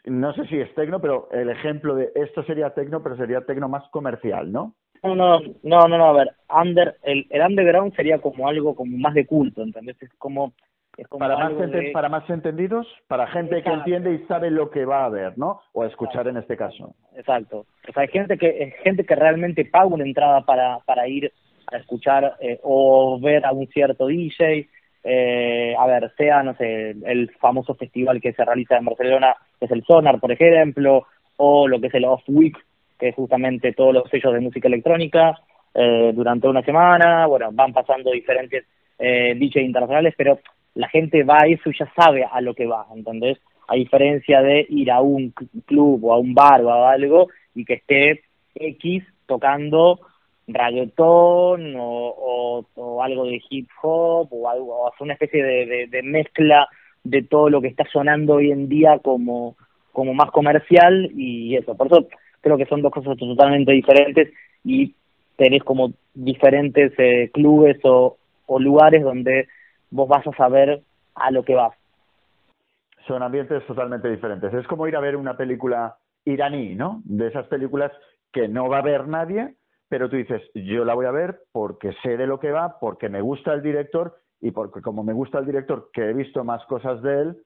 no 0.04 0.32
sé 0.34 0.46
si 0.46 0.60
es 0.60 0.72
tecno, 0.74 1.00
pero 1.00 1.28
el 1.32 1.50
ejemplo 1.50 1.94
de 1.94 2.10
esto 2.14 2.42
sería 2.44 2.70
tecno, 2.70 3.02
pero 3.02 3.16
sería 3.16 3.40
tecno 3.40 3.68
más 3.68 3.88
comercial, 3.90 4.52
¿no? 4.52 4.74
No, 5.02 5.14
no, 5.14 5.40
no, 5.62 5.88
no, 5.88 6.06
a 6.06 6.12
ver, 6.12 6.30
under, 6.48 6.96
el, 7.02 7.26
el 7.30 7.42
underground 7.42 7.94
sería 7.94 8.18
como 8.18 8.48
algo 8.48 8.74
como 8.74 8.96
más 8.96 9.14
de 9.14 9.26
culto, 9.26 9.62
¿entendés? 9.62 10.00
Es 10.02 10.12
como... 10.18 10.52
Es 10.96 11.06
como 11.08 11.18
para, 11.18 11.36
más 11.36 11.52
para 11.92 12.08
más 12.08 12.30
entendidos, 12.30 12.86
para 13.06 13.26
gente 13.26 13.62
que 13.62 13.68
entiende 13.68 14.14
y 14.14 14.26
sabe 14.28 14.50
lo 14.50 14.70
que 14.70 14.86
va 14.86 15.04
a 15.04 15.10
ver, 15.10 15.36
¿no? 15.36 15.60
O 15.74 15.82
a 15.82 15.88
escuchar 15.88 16.26
en 16.26 16.38
este 16.38 16.56
caso. 16.56 16.94
Exacto. 17.14 17.66
O 17.86 17.92
sea, 17.92 18.04
hay 18.04 18.08
gente 18.08 18.38
que, 18.38 18.74
gente 18.82 19.04
que 19.04 19.14
realmente 19.14 19.66
paga 19.66 19.86
una 19.86 20.04
entrada 20.04 20.40
para, 20.40 20.78
para 20.86 21.06
ir 21.06 21.30
a 21.70 21.76
escuchar 21.76 22.36
eh, 22.40 22.58
o 22.62 23.20
ver 23.20 23.44
a 23.44 23.52
un 23.52 23.66
cierto 23.66 24.06
DJ, 24.06 24.70
eh, 25.08 25.72
a 25.78 25.86
ver, 25.86 26.12
sea, 26.16 26.42
no 26.42 26.56
sé, 26.56 26.90
el 26.90 27.30
famoso 27.38 27.76
festival 27.76 28.20
que 28.20 28.32
se 28.32 28.44
realiza 28.44 28.76
en 28.76 28.86
Barcelona, 28.86 29.36
que 29.56 29.66
es 29.66 29.70
el 29.70 29.84
Sonar, 29.84 30.18
por 30.18 30.32
ejemplo, 30.32 31.06
o 31.36 31.68
lo 31.68 31.80
que 31.80 31.86
es 31.86 31.94
el 31.94 32.06
Off 32.06 32.24
Week, 32.26 32.58
que 32.98 33.10
es 33.10 33.14
justamente 33.14 33.72
todos 33.72 33.94
los 33.94 34.10
sellos 34.10 34.34
de 34.34 34.40
música 34.40 34.66
electrónica, 34.66 35.38
eh, 35.72 36.10
durante 36.12 36.48
una 36.48 36.62
semana, 36.62 37.26
bueno, 37.26 37.50
van 37.52 37.72
pasando 37.72 38.10
diferentes 38.10 38.64
eh, 38.98 39.36
DJ 39.36 39.62
internacionales, 39.62 40.12
pero 40.16 40.40
la 40.74 40.88
gente 40.88 41.22
va 41.22 41.46
eso 41.46 41.70
y 41.70 41.78
ya 41.78 41.88
sabe 41.94 42.24
a 42.24 42.40
lo 42.40 42.52
que 42.54 42.66
va, 42.66 42.86
¿entendés? 42.92 43.38
A 43.68 43.76
diferencia 43.76 44.42
de 44.42 44.66
ir 44.68 44.90
a 44.90 45.02
un 45.02 45.32
club 45.66 46.04
o 46.04 46.14
a 46.14 46.18
un 46.18 46.34
bar 46.34 46.62
o 46.62 46.72
a 46.72 46.90
algo 46.90 47.28
y 47.54 47.64
que 47.64 47.74
esté 47.74 48.22
X 48.56 49.04
tocando 49.26 50.00
reggaetón 50.46 51.74
o, 51.76 52.64
o, 52.74 53.02
algo 53.02 53.24
de 53.24 53.40
hip 53.50 53.68
hop 53.82 54.28
o 54.30 54.48
algo, 54.48 54.74
o 54.74 54.88
hacer 54.88 55.02
una 55.02 55.14
especie 55.14 55.42
de, 55.42 55.86
de, 55.88 56.02
mezcla 56.02 56.68
de 57.04 57.22
todo 57.22 57.50
lo 57.50 57.60
que 57.60 57.68
está 57.68 57.84
sonando 57.92 58.34
hoy 58.34 58.50
en 58.50 58.68
día 58.68 58.98
como, 59.00 59.56
como 59.92 60.14
más 60.14 60.30
comercial 60.30 61.10
y 61.14 61.56
eso. 61.56 61.76
Por 61.76 61.88
eso 61.88 62.08
creo 62.40 62.56
que 62.56 62.66
son 62.66 62.82
dos 62.82 62.92
cosas 62.92 63.16
totalmente 63.16 63.72
diferentes 63.72 64.32
y 64.64 64.94
tenés 65.36 65.62
como 65.62 65.92
diferentes 66.14 66.92
eh, 66.98 67.30
clubes 67.32 67.78
o, 67.84 68.16
o 68.46 68.58
lugares 68.58 69.02
donde 69.02 69.48
vos 69.90 70.08
vas 70.08 70.26
a 70.26 70.32
saber 70.32 70.82
a 71.14 71.30
lo 71.30 71.44
que 71.44 71.54
vas. 71.54 71.76
Son 73.06 73.22
ambientes 73.22 73.64
totalmente 73.66 74.10
diferentes. 74.10 74.52
Es 74.52 74.66
como 74.66 74.86
ir 74.86 74.96
a 74.96 75.00
ver 75.00 75.16
una 75.16 75.36
película 75.36 75.96
iraní, 76.24 76.74
¿no? 76.74 77.02
De 77.04 77.28
esas 77.28 77.46
películas 77.46 77.92
que 78.32 78.48
no 78.48 78.68
va 78.68 78.78
a 78.78 78.82
ver 78.82 79.06
nadie, 79.06 79.54
pero 79.88 80.08
tú 80.08 80.16
dices, 80.16 80.42
yo 80.54 80.84
la 80.84 80.94
voy 80.94 81.06
a 81.06 81.10
ver 81.10 81.40
porque 81.52 81.92
sé 82.02 82.16
de 82.16 82.26
lo 82.26 82.40
que 82.40 82.50
va, 82.50 82.78
porque 82.80 83.08
me 83.08 83.20
gusta 83.20 83.52
el 83.52 83.62
director 83.62 84.16
y 84.40 84.50
porque 84.50 84.80
como 84.80 85.02
me 85.02 85.12
gusta 85.12 85.38
el 85.38 85.46
director, 85.46 85.90
que 85.92 86.02
he 86.02 86.12
visto 86.12 86.44
más 86.44 86.64
cosas 86.66 87.02
de 87.02 87.20
él, 87.22 87.36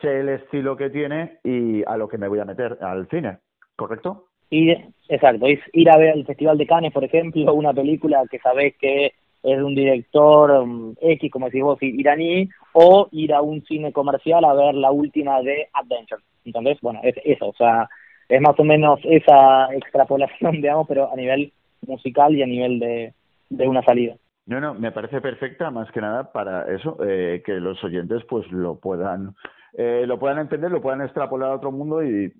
sé 0.00 0.20
el 0.20 0.28
estilo 0.28 0.76
que 0.76 0.90
tiene 0.90 1.38
y 1.44 1.82
a 1.84 1.96
lo 1.96 2.08
que 2.08 2.18
me 2.18 2.28
voy 2.28 2.40
a 2.40 2.44
meter 2.44 2.78
al 2.80 3.08
cine, 3.08 3.38
¿correcto? 3.76 4.26
Y, 4.50 4.70
exacto, 5.08 5.46
ir 5.46 5.90
a 5.90 5.98
ver 5.98 6.16
el 6.16 6.26
Festival 6.26 6.58
de 6.58 6.66
Cannes, 6.66 6.92
por 6.92 7.04
ejemplo, 7.04 7.52
una 7.54 7.72
película 7.72 8.22
que 8.30 8.38
sabés 8.38 8.76
que 8.78 9.12
es 9.42 9.56
de 9.56 9.62
un 9.62 9.74
director 9.74 10.66
mm, 10.66 10.96
X, 11.00 11.30
como 11.30 11.46
decís 11.46 11.62
vos, 11.62 11.78
iraní, 11.82 12.48
o 12.72 13.08
ir 13.12 13.34
a 13.34 13.42
un 13.42 13.62
cine 13.64 13.92
comercial 13.92 14.44
a 14.44 14.54
ver 14.54 14.74
la 14.74 14.90
última 14.90 15.40
de 15.42 15.68
Adventure. 15.72 16.22
Entonces, 16.44 16.78
bueno, 16.80 17.00
es 17.02 17.14
eso, 17.24 17.48
o 17.48 17.54
sea, 17.54 17.88
es 18.28 18.40
más 18.40 18.58
o 18.58 18.64
menos 18.64 19.00
esa 19.04 19.72
extrapolación, 19.74 20.52
digamos, 20.60 20.86
pero 20.88 21.12
a 21.12 21.16
nivel 21.16 21.52
musical 21.86 22.34
y 22.34 22.42
a 22.42 22.46
nivel 22.46 22.78
de, 22.78 23.14
de 23.50 23.68
una 23.68 23.82
salida. 23.82 24.14
No, 24.46 24.60
no, 24.60 24.74
me 24.74 24.92
parece 24.92 25.20
perfecta 25.20 25.70
más 25.70 25.90
que 25.92 26.00
nada 26.00 26.32
para 26.32 26.74
eso, 26.74 26.96
eh, 27.06 27.42
que 27.44 27.54
los 27.54 27.82
oyentes 27.84 28.22
pues 28.28 28.50
lo 28.50 28.80
puedan, 28.80 29.34
eh, 29.74 30.04
lo 30.06 30.18
puedan 30.18 30.38
entender, 30.38 30.70
lo 30.70 30.80
puedan 30.80 31.02
extrapolar 31.02 31.50
a 31.50 31.56
otro 31.56 31.70
mundo 31.70 32.02
y, 32.02 32.32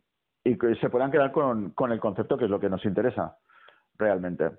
y 0.43 0.59
que 0.59 0.75
se 0.77 0.89
puedan 0.89 1.11
quedar 1.11 1.33
con, 1.33 1.71
con 1.73 1.93
el 1.93 2.01
concepto 2.01 2.39
que 2.39 2.47
es 2.47 2.51
lo 2.51 2.61
que 2.61 2.71
nos 2.71 2.85
interesa 2.87 3.37
realmente. 3.99 4.51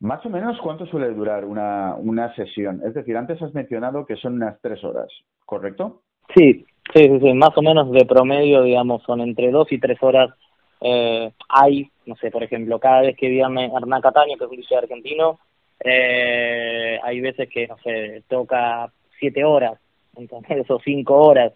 Más 0.00 0.24
o 0.26 0.28
menos, 0.28 0.60
¿cuánto 0.60 0.86
suele 0.86 1.08
durar 1.12 1.44
una, 1.44 1.96
una 1.96 2.34
sesión? 2.34 2.82
Es 2.84 2.94
decir, 2.94 3.16
antes 3.16 3.40
has 3.42 3.54
mencionado 3.54 4.06
que 4.06 4.16
son 4.16 4.34
unas 4.34 4.60
tres 4.60 4.84
horas, 4.84 5.08
¿correcto? 5.44 6.02
Sí, 6.36 6.66
sí, 6.94 7.04
sí, 7.04 7.20
sí. 7.20 7.32
más 7.32 7.56
o 7.56 7.62
menos 7.62 7.90
de 7.90 8.04
promedio, 8.04 8.62
digamos, 8.62 9.02
son 9.04 9.22
entre 9.22 9.50
dos 9.50 9.72
y 9.72 9.80
tres 9.80 9.98
horas 10.02 10.30
eh, 10.80 11.32
hay, 11.48 11.90
no 12.06 12.16
sé, 12.16 12.30
por 12.30 12.42
ejemplo, 12.42 12.78
cada 12.78 13.02
vez 13.02 13.16
que 13.16 13.28
viene 13.28 13.70
Hernán 13.74 14.00
Cataño, 14.00 14.36
que 14.36 14.44
es 14.44 14.50
un 14.50 14.56
DJ 14.56 14.76
argentino, 14.76 15.38
eh, 15.84 16.98
hay 17.02 17.20
veces 17.20 17.48
que, 17.48 17.66
no 17.66 17.76
sé, 17.78 18.22
toca 18.28 18.90
siete 19.18 19.44
horas, 19.44 19.78
entonces, 20.16 20.64
o 20.70 20.80
cinco 20.80 21.16
horas, 21.16 21.52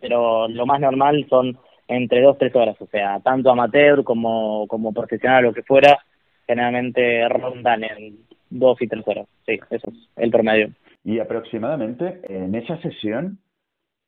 pero 0.00 0.48
lo 0.48 0.66
más 0.66 0.80
normal 0.80 1.26
son 1.28 1.58
entre 1.88 2.22
dos, 2.22 2.38
tres 2.38 2.54
horas, 2.54 2.76
o 2.80 2.86
sea, 2.86 3.20
tanto 3.20 3.50
amateur 3.50 4.04
como, 4.04 4.66
como 4.68 4.92
profesional, 4.92 5.44
lo 5.44 5.52
que 5.52 5.62
fuera, 5.62 5.98
generalmente 6.46 7.28
rondan 7.28 7.84
en 7.84 8.18
dos 8.48 8.80
y 8.80 8.88
tres 8.88 9.06
horas, 9.06 9.26
sí, 9.46 9.58
eso 9.70 9.90
es 9.90 10.08
el 10.16 10.30
promedio. 10.30 10.70
Y 11.02 11.18
aproximadamente 11.18 12.20
en 12.24 12.54
esa 12.54 12.76
sesión, 12.82 13.38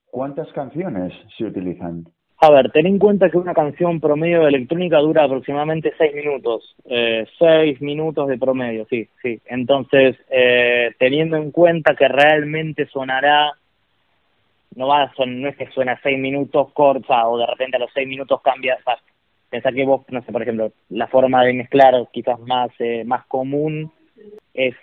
¿cuántas 0.07 0.51
canciones 0.53 1.13
se 1.37 1.45
utilizan? 1.45 2.05
A 2.45 2.51
ver, 2.51 2.73
ten 2.73 2.87
en 2.87 2.99
cuenta 2.99 3.31
que 3.31 3.39
una 3.39 3.55
canción 3.55 4.01
promedio 4.01 4.49
electrónica 4.49 4.99
dura 4.99 5.23
aproximadamente 5.23 5.95
seis 5.97 6.13
minutos, 6.13 6.75
eh, 6.87 7.25
seis 7.39 7.81
minutos 7.81 8.27
de 8.27 8.37
promedio, 8.37 8.85
sí, 8.91 9.09
sí. 9.23 9.41
Entonces, 9.47 10.17
eh, 10.29 10.91
teniendo 10.99 11.37
en 11.37 11.53
cuenta 11.53 11.95
que 11.95 12.09
realmente 12.09 12.89
sonará, 12.89 13.53
no 14.75 14.89
va 14.89 15.05
a 15.05 15.15
son, 15.15 15.41
no 15.41 15.51
es 15.51 15.57
que 15.57 15.69
suena 15.69 16.01
seis 16.03 16.19
minutos 16.19 16.73
corta 16.73 17.29
o 17.29 17.39
de 17.39 17.47
repente 17.47 17.77
a 17.77 17.79
los 17.81 17.93
seis 17.95 18.09
minutos 18.09 18.43
cambia, 18.43 18.77
o 18.85 18.93
pensar 19.49 19.73
que 19.73 19.85
vos, 19.85 20.03
no 20.09 20.21
sé, 20.25 20.33
por 20.33 20.43
ejemplo, 20.43 20.73
la 20.89 21.07
forma 21.07 21.45
de 21.45 21.53
mezclar 21.53 21.95
quizás 22.13 22.41
más, 22.41 22.73
eh, 22.81 23.05
más 23.05 23.25
común 23.27 23.93
es 24.53 24.75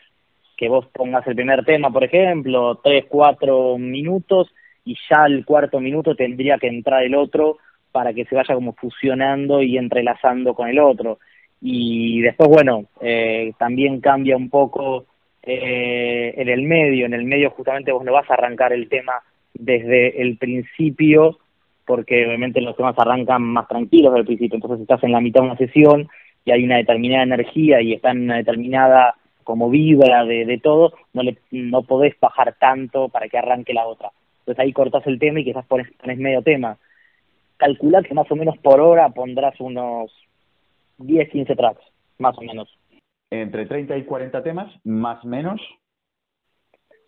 que 0.56 0.70
vos 0.70 0.86
pongas 0.94 1.28
el 1.28 1.36
primer 1.36 1.66
tema, 1.66 1.92
por 1.92 2.06
ejemplo, 2.06 2.76
tres, 2.82 3.04
cuatro 3.10 3.78
minutos 3.78 4.50
y 4.86 4.98
ya 5.10 5.24
al 5.24 5.46
cuarto 5.46 5.80
minuto 5.80 6.16
tendría 6.16 6.58
que 6.58 6.68
entrar 6.68 7.04
el 7.04 7.16
otro 7.16 7.58
para 7.92 8.14
que 8.14 8.26
se 8.26 8.36
vaya 8.36 8.56
como 8.56 8.74
fusionando 8.74 9.62
y 9.62 9.78
entrelazando 9.78 10.54
con 10.54 10.70
el 10.70 10.80
otro. 10.80 11.20
Y 11.62 12.22
después, 12.22 12.50
bueno, 12.50 12.86
eh, 13.02 13.52
también 13.58 14.00
cambia 14.00 14.38
un 14.38 14.50
poco 14.50 15.06
eh, 15.44 16.34
en 16.38 16.50
el 16.50 16.64
medio. 16.64 17.06
En 17.06 17.14
el 17.14 17.26
medio 17.26 17.52
justamente 17.52 17.92
vos 17.92 18.04
no 18.04 18.14
vas 18.14 18.30
a 18.30 18.36
arrancar 18.36 18.74
el 18.74 18.88
tema 18.88 19.14
desde 19.54 20.22
el 20.22 20.38
principio, 20.38 21.40
porque 21.86 22.26
obviamente 22.26 22.62
los 22.62 22.78
temas 22.78 22.98
arrancan 22.98 23.42
más 23.42 23.68
tranquilos 23.68 24.14
desde 24.14 24.22
el 24.22 24.28
principio. 24.28 24.56
Entonces 24.56 24.82
estás 24.82 25.04
en 25.04 25.12
la 25.12 25.22
mitad 25.22 25.42
de 25.42 25.48
una 25.48 25.58
sesión 25.58 26.08
y 26.46 26.52
hay 26.52 26.64
una 26.64 26.78
determinada 26.78 27.24
energía 27.24 27.82
y 27.82 27.94
está 27.94 28.12
en 28.12 28.24
una 28.24 28.38
determinada 28.38 29.16
como 29.44 29.70
vibra 29.70 30.26
de, 30.26 30.46
de 30.46 30.60
todo, 30.60 30.94
no, 31.14 31.24
le, 31.24 31.40
no 31.50 31.82
podés 31.82 32.14
bajar 32.20 32.56
tanto 32.60 33.10
para 33.10 33.28
que 33.28 33.40
arranque 33.40 33.74
la 33.74 33.88
otra. 33.88 34.12
Entonces 34.50 34.66
ahí 34.66 34.74
cortas 34.74 35.06
el 35.06 35.20
tema 35.20 35.40
y 35.40 35.44
quizás 35.44 35.64
pones, 35.68 35.88
pones 36.02 36.18
medio 36.18 36.42
tema. 36.42 36.76
Calcula 37.58 38.02
que 38.02 38.16
más 38.16 38.32
o 38.32 38.36
menos 38.36 38.58
por 38.58 38.80
hora 38.80 39.08
pondrás 39.10 39.60
unos 39.60 40.12
10, 40.98 41.30
15 41.30 41.56
tracks, 41.56 41.84
más 42.18 42.36
o 42.36 42.42
menos. 42.42 42.68
¿Entre 43.30 43.68
30 43.68 43.96
y 43.96 44.06
40 44.06 44.42
temas, 44.42 44.74
más 44.84 45.24
o 45.24 45.28
menos? 45.28 45.62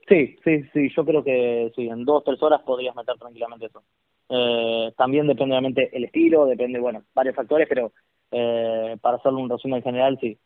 Sí, 0.07 0.35
sí, 0.43 0.63
sí, 0.71 0.89
yo 0.95 1.03
creo 1.03 1.23
que 1.23 1.71
sí, 1.75 1.87
en 1.87 2.05
dos, 2.05 2.23
tres 2.23 2.39
horas 2.43 2.61
podrías 2.61 2.95
meter 2.95 3.15
tranquilamente 3.15 3.65
eso. 3.65 3.81
Eh, 4.29 4.93
también 4.95 5.25
depende 5.25 5.55
obviamente 5.55 5.89
el 5.97 6.03
estilo, 6.03 6.45
depende, 6.45 6.79
bueno, 6.79 7.01
varios 7.15 7.35
factores, 7.35 7.67
pero 7.67 7.91
eh, 8.29 8.97
para 9.01 9.17
hacerle 9.17 9.39
un 9.39 9.49
resumen 9.49 9.81
general, 9.81 10.19
sí. 10.21 10.37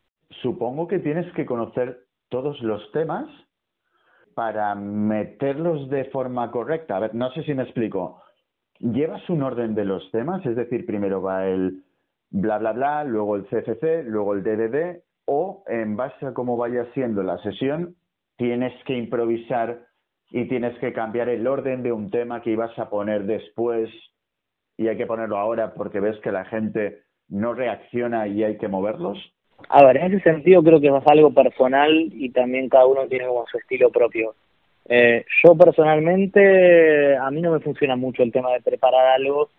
Supongo 0.41 0.87
que 0.87 0.99
tienes 0.99 1.29
que 1.33 1.45
conocer 1.45 2.05
todos 2.29 2.61
los 2.61 2.89
temas 2.93 3.27
para 4.35 4.75
meterlos 4.75 5.89
de 5.89 6.05
forma 6.05 6.51
correcta. 6.51 6.97
A 6.97 6.99
ver, 6.99 7.15
no 7.15 7.31
sé 7.31 7.43
si 7.43 7.53
me 7.53 7.63
explico. 7.63 8.21
¿Llevas 8.79 9.27
un 9.29 9.41
orden 9.41 9.73
de 9.73 9.85
los 9.85 10.11
temas? 10.11 10.45
Es 10.45 10.55
decir, 10.55 10.85
primero 10.85 11.21
va 11.21 11.47
el 11.47 11.83
bla, 12.29 12.57
bla, 12.57 12.73
bla, 12.73 13.03
luego 13.05 13.37
el 13.37 13.45
CCC, 13.45 14.03
luego 14.03 14.33
el 14.33 14.43
DDD, 14.43 15.01
o 15.25 15.63
en 15.67 15.95
base 15.95 16.25
a 16.25 16.33
cómo 16.33 16.57
vaya 16.57 16.85
siendo 16.93 17.23
la 17.23 17.37
sesión, 17.39 17.95
tienes 18.37 18.73
que 18.83 18.97
improvisar 18.97 19.85
y 20.29 20.47
tienes 20.47 20.77
que 20.79 20.91
cambiar 20.91 21.29
el 21.29 21.47
orden 21.47 21.81
de 21.81 21.93
un 21.93 22.11
tema 22.11 22.41
que 22.41 22.51
ibas 22.51 22.77
a 22.77 22.89
poner 22.89 23.25
después 23.25 23.89
y 24.77 24.87
hay 24.87 24.97
que 24.97 25.05
ponerlo 25.05 25.37
ahora 25.37 25.73
porque 25.73 26.01
ves 26.01 26.19
que 26.19 26.31
la 26.31 26.45
gente 26.45 27.03
no 27.29 27.53
reacciona 27.53 28.27
y 28.27 28.43
hay 28.43 28.57
que 28.57 28.67
moverlos? 28.67 29.17
A 29.69 29.83
ver, 29.83 29.97
en 29.97 30.13
ese 30.13 30.23
sentido 30.23 30.63
creo 30.63 30.79
que 30.79 30.87
es 30.87 31.07
algo 31.07 31.33
personal 31.33 32.09
y 32.13 32.29
también 32.29 32.69
cada 32.69 32.85
uno 32.85 33.07
tiene 33.07 33.25
como 33.25 33.45
su 33.47 33.57
estilo 33.57 33.89
propio. 33.89 34.35
Eh, 34.87 35.25
yo 35.43 35.55
personalmente, 35.55 37.17
a 37.17 37.31
mí 37.31 37.41
no 37.41 37.51
me 37.51 37.59
funciona 37.59 37.95
mucho 37.95 38.21
el 38.21 38.31
tema 38.31 38.51
de 38.51 38.61
preparar 38.61 39.07
algo. 39.07 39.49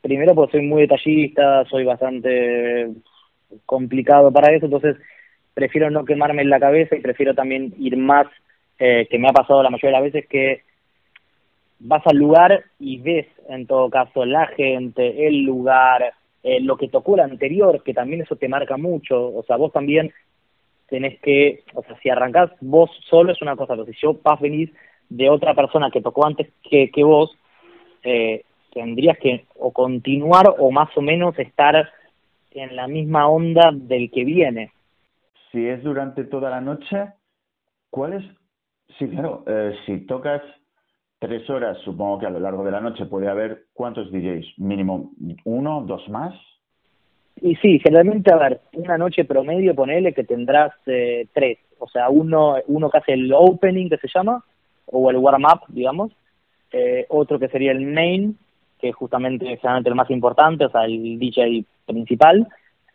Primero 0.00 0.34
porque 0.34 0.52
soy 0.52 0.66
muy 0.66 0.82
detallista, 0.82 1.64
soy 1.66 1.84
bastante 1.84 2.88
complicado 3.66 4.32
para 4.32 4.54
eso, 4.54 4.66
entonces 4.66 4.96
prefiero 5.52 5.90
no 5.90 6.04
quemarme 6.04 6.42
en 6.42 6.50
la 6.50 6.60
cabeza 6.60 6.96
y 6.96 7.00
prefiero 7.00 7.34
también 7.34 7.74
ir 7.78 7.96
más, 7.96 8.26
eh, 8.78 9.06
que 9.10 9.18
me 9.18 9.28
ha 9.28 9.32
pasado 9.32 9.62
la 9.62 9.70
mayoría 9.70 9.98
de 9.98 10.04
las 10.04 10.12
veces 10.12 10.28
que 10.28 10.62
vas 11.80 12.06
al 12.06 12.16
lugar 12.16 12.64
y 12.78 12.98
ves 12.98 13.26
en 13.48 13.66
todo 13.66 13.90
caso 13.90 14.24
la 14.24 14.46
gente, 14.46 15.26
el 15.26 15.42
lugar, 15.42 16.14
eh, 16.42 16.60
lo 16.60 16.76
que 16.76 16.88
tocó 16.88 17.14
el 17.14 17.20
anterior, 17.20 17.82
que 17.82 17.94
también 17.94 18.22
eso 18.22 18.36
te 18.36 18.48
marca 18.48 18.76
mucho, 18.76 19.34
o 19.34 19.42
sea, 19.42 19.56
vos 19.56 19.72
también 19.72 20.12
tenés 20.88 21.20
que, 21.20 21.62
o 21.74 21.82
sea, 21.82 21.98
si 22.00 22.08
arrancás 22.08 22.50
vos 22.60 22.90
solo 23.08 23.32
es 23.32 23.40
una 23.42 23.56
cosa, 23.56 23.74
pero 23.74 23.86
si 23.86 23.92
yo 24.00 24.18
vas 24.22 24.40
venir 24.40 24.72
de 25.08 25.28
otra 25.28 25.54
persona 25.54 25.90
que 25.90 26.00
tocó 26.00 26.26
antes 26.26 26.48
que, 26.68 26.90
que 26.90 27.04
vos, 27.04 27.36
eh, 28.02 28.44
tendrías 28.72 29.18
que 29.18 29.46
o 29.56 29.72
continuar 29.72 30.54
o 30.58 30.70
más 30.70 30.96
o 30.96 31.02
menos 31.02 31.38
estar 31.38 31.90
en 32.52 32.76
la 32.76 32.88
misma 32.88 33.28
onda 33.28 33.70
del 33.72 34.10
que 34.10 34.24
viene. 34.24 34.72
Si 35.50 35.66
es 35.66 35.82
durante 35.82 36.24
toda 36.24 36.50
la 36.50 36.60
noche, 36.60 37.12
¿cuál 37.90 38.14
es? 38.14 38.24
Sí, 38.98 39.08
claro, 39.08 39.44
eh, 39.46 39.74
si 39.86 40.06
tocas 40.06 40.42
tres 41.20 41.48
horas, 41.50 41.78
supongo 41.84 42.18
que 42.18 42.26
a 42.26 42.30
lo 42.30 42.40
largo 42.40 42.64
de 42.64 42.72
la 42.72 42.80
noche 42.80 43.04
puede 43.04 43.28
haber 43.28 43.66
cuántos 43.74 44.10
DJs, 44.10 44.58
mínimo 44.58 45.12
uno, 45.44 45.82
dos 45.86 46.08
más. 46.08 46.34
Y 47.42 47.54
sí, 47.56 47.78
generalmente, 47.78 48.32
a 48.32 48.36
ver, 48.36 48.60
una 48.72 48.98
noche 48.98 49.24
promedio, 49.24 49.74
ponele 49.74 50.12
que 50.12 50.24
tendrás 50.24 50.72
eh, 50.86 51.26
tres. 51.32 51.58
O 51.78 51.88
sea, 51.88 52.08
uno, 52.08 52.56
uno 52.66 52.90
que 52.90 52.98
hace 52.98 53.12
el 53.12 53.32
opening, 53.32 53.88
que 53.88 53.98
se 53.98 54.08
llama, 54.12 54.42
o 54.86 55.10
el 55.10 55.18
warm-up, 55.18 55.60
digamos. 55.68 56.10
Eh, 56.72 57.06
otro 57.08 57.38
que 57.38 57.48
sería 57.48 57.72
el 57.72 57.86
main, 57.86 58.38
que 58.78 58.88
es 58.88 58.94
justamente 58.94 59.44
generalmente 59.44 59.90
el 59.90 59.96
más 59.96 60.10
importante, 60.10 60.64
o 60.64 60.70
sea, 60.70 60.84
el 60.84 61.18
DJ 61.18 61.64
principal. 61.86 62.48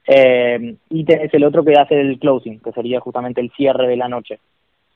Eh, 0.08 0.76
y 0.90 1.06
tenés 1.06 1.34
el 1.34 1.44
otro 1.44 1.64
que 1.64 1.74
hace 1.74 2.00
el 2.00 2.20
closing, 2.20 2.60
que 2.60 2.72
sería 2.72 3.00
justamente 3.00 3.42
el 3.42 3.52
cierre 3.52 3.88
de 3.88 3.98
la 3.98 4.08
noche. 4.08 4.40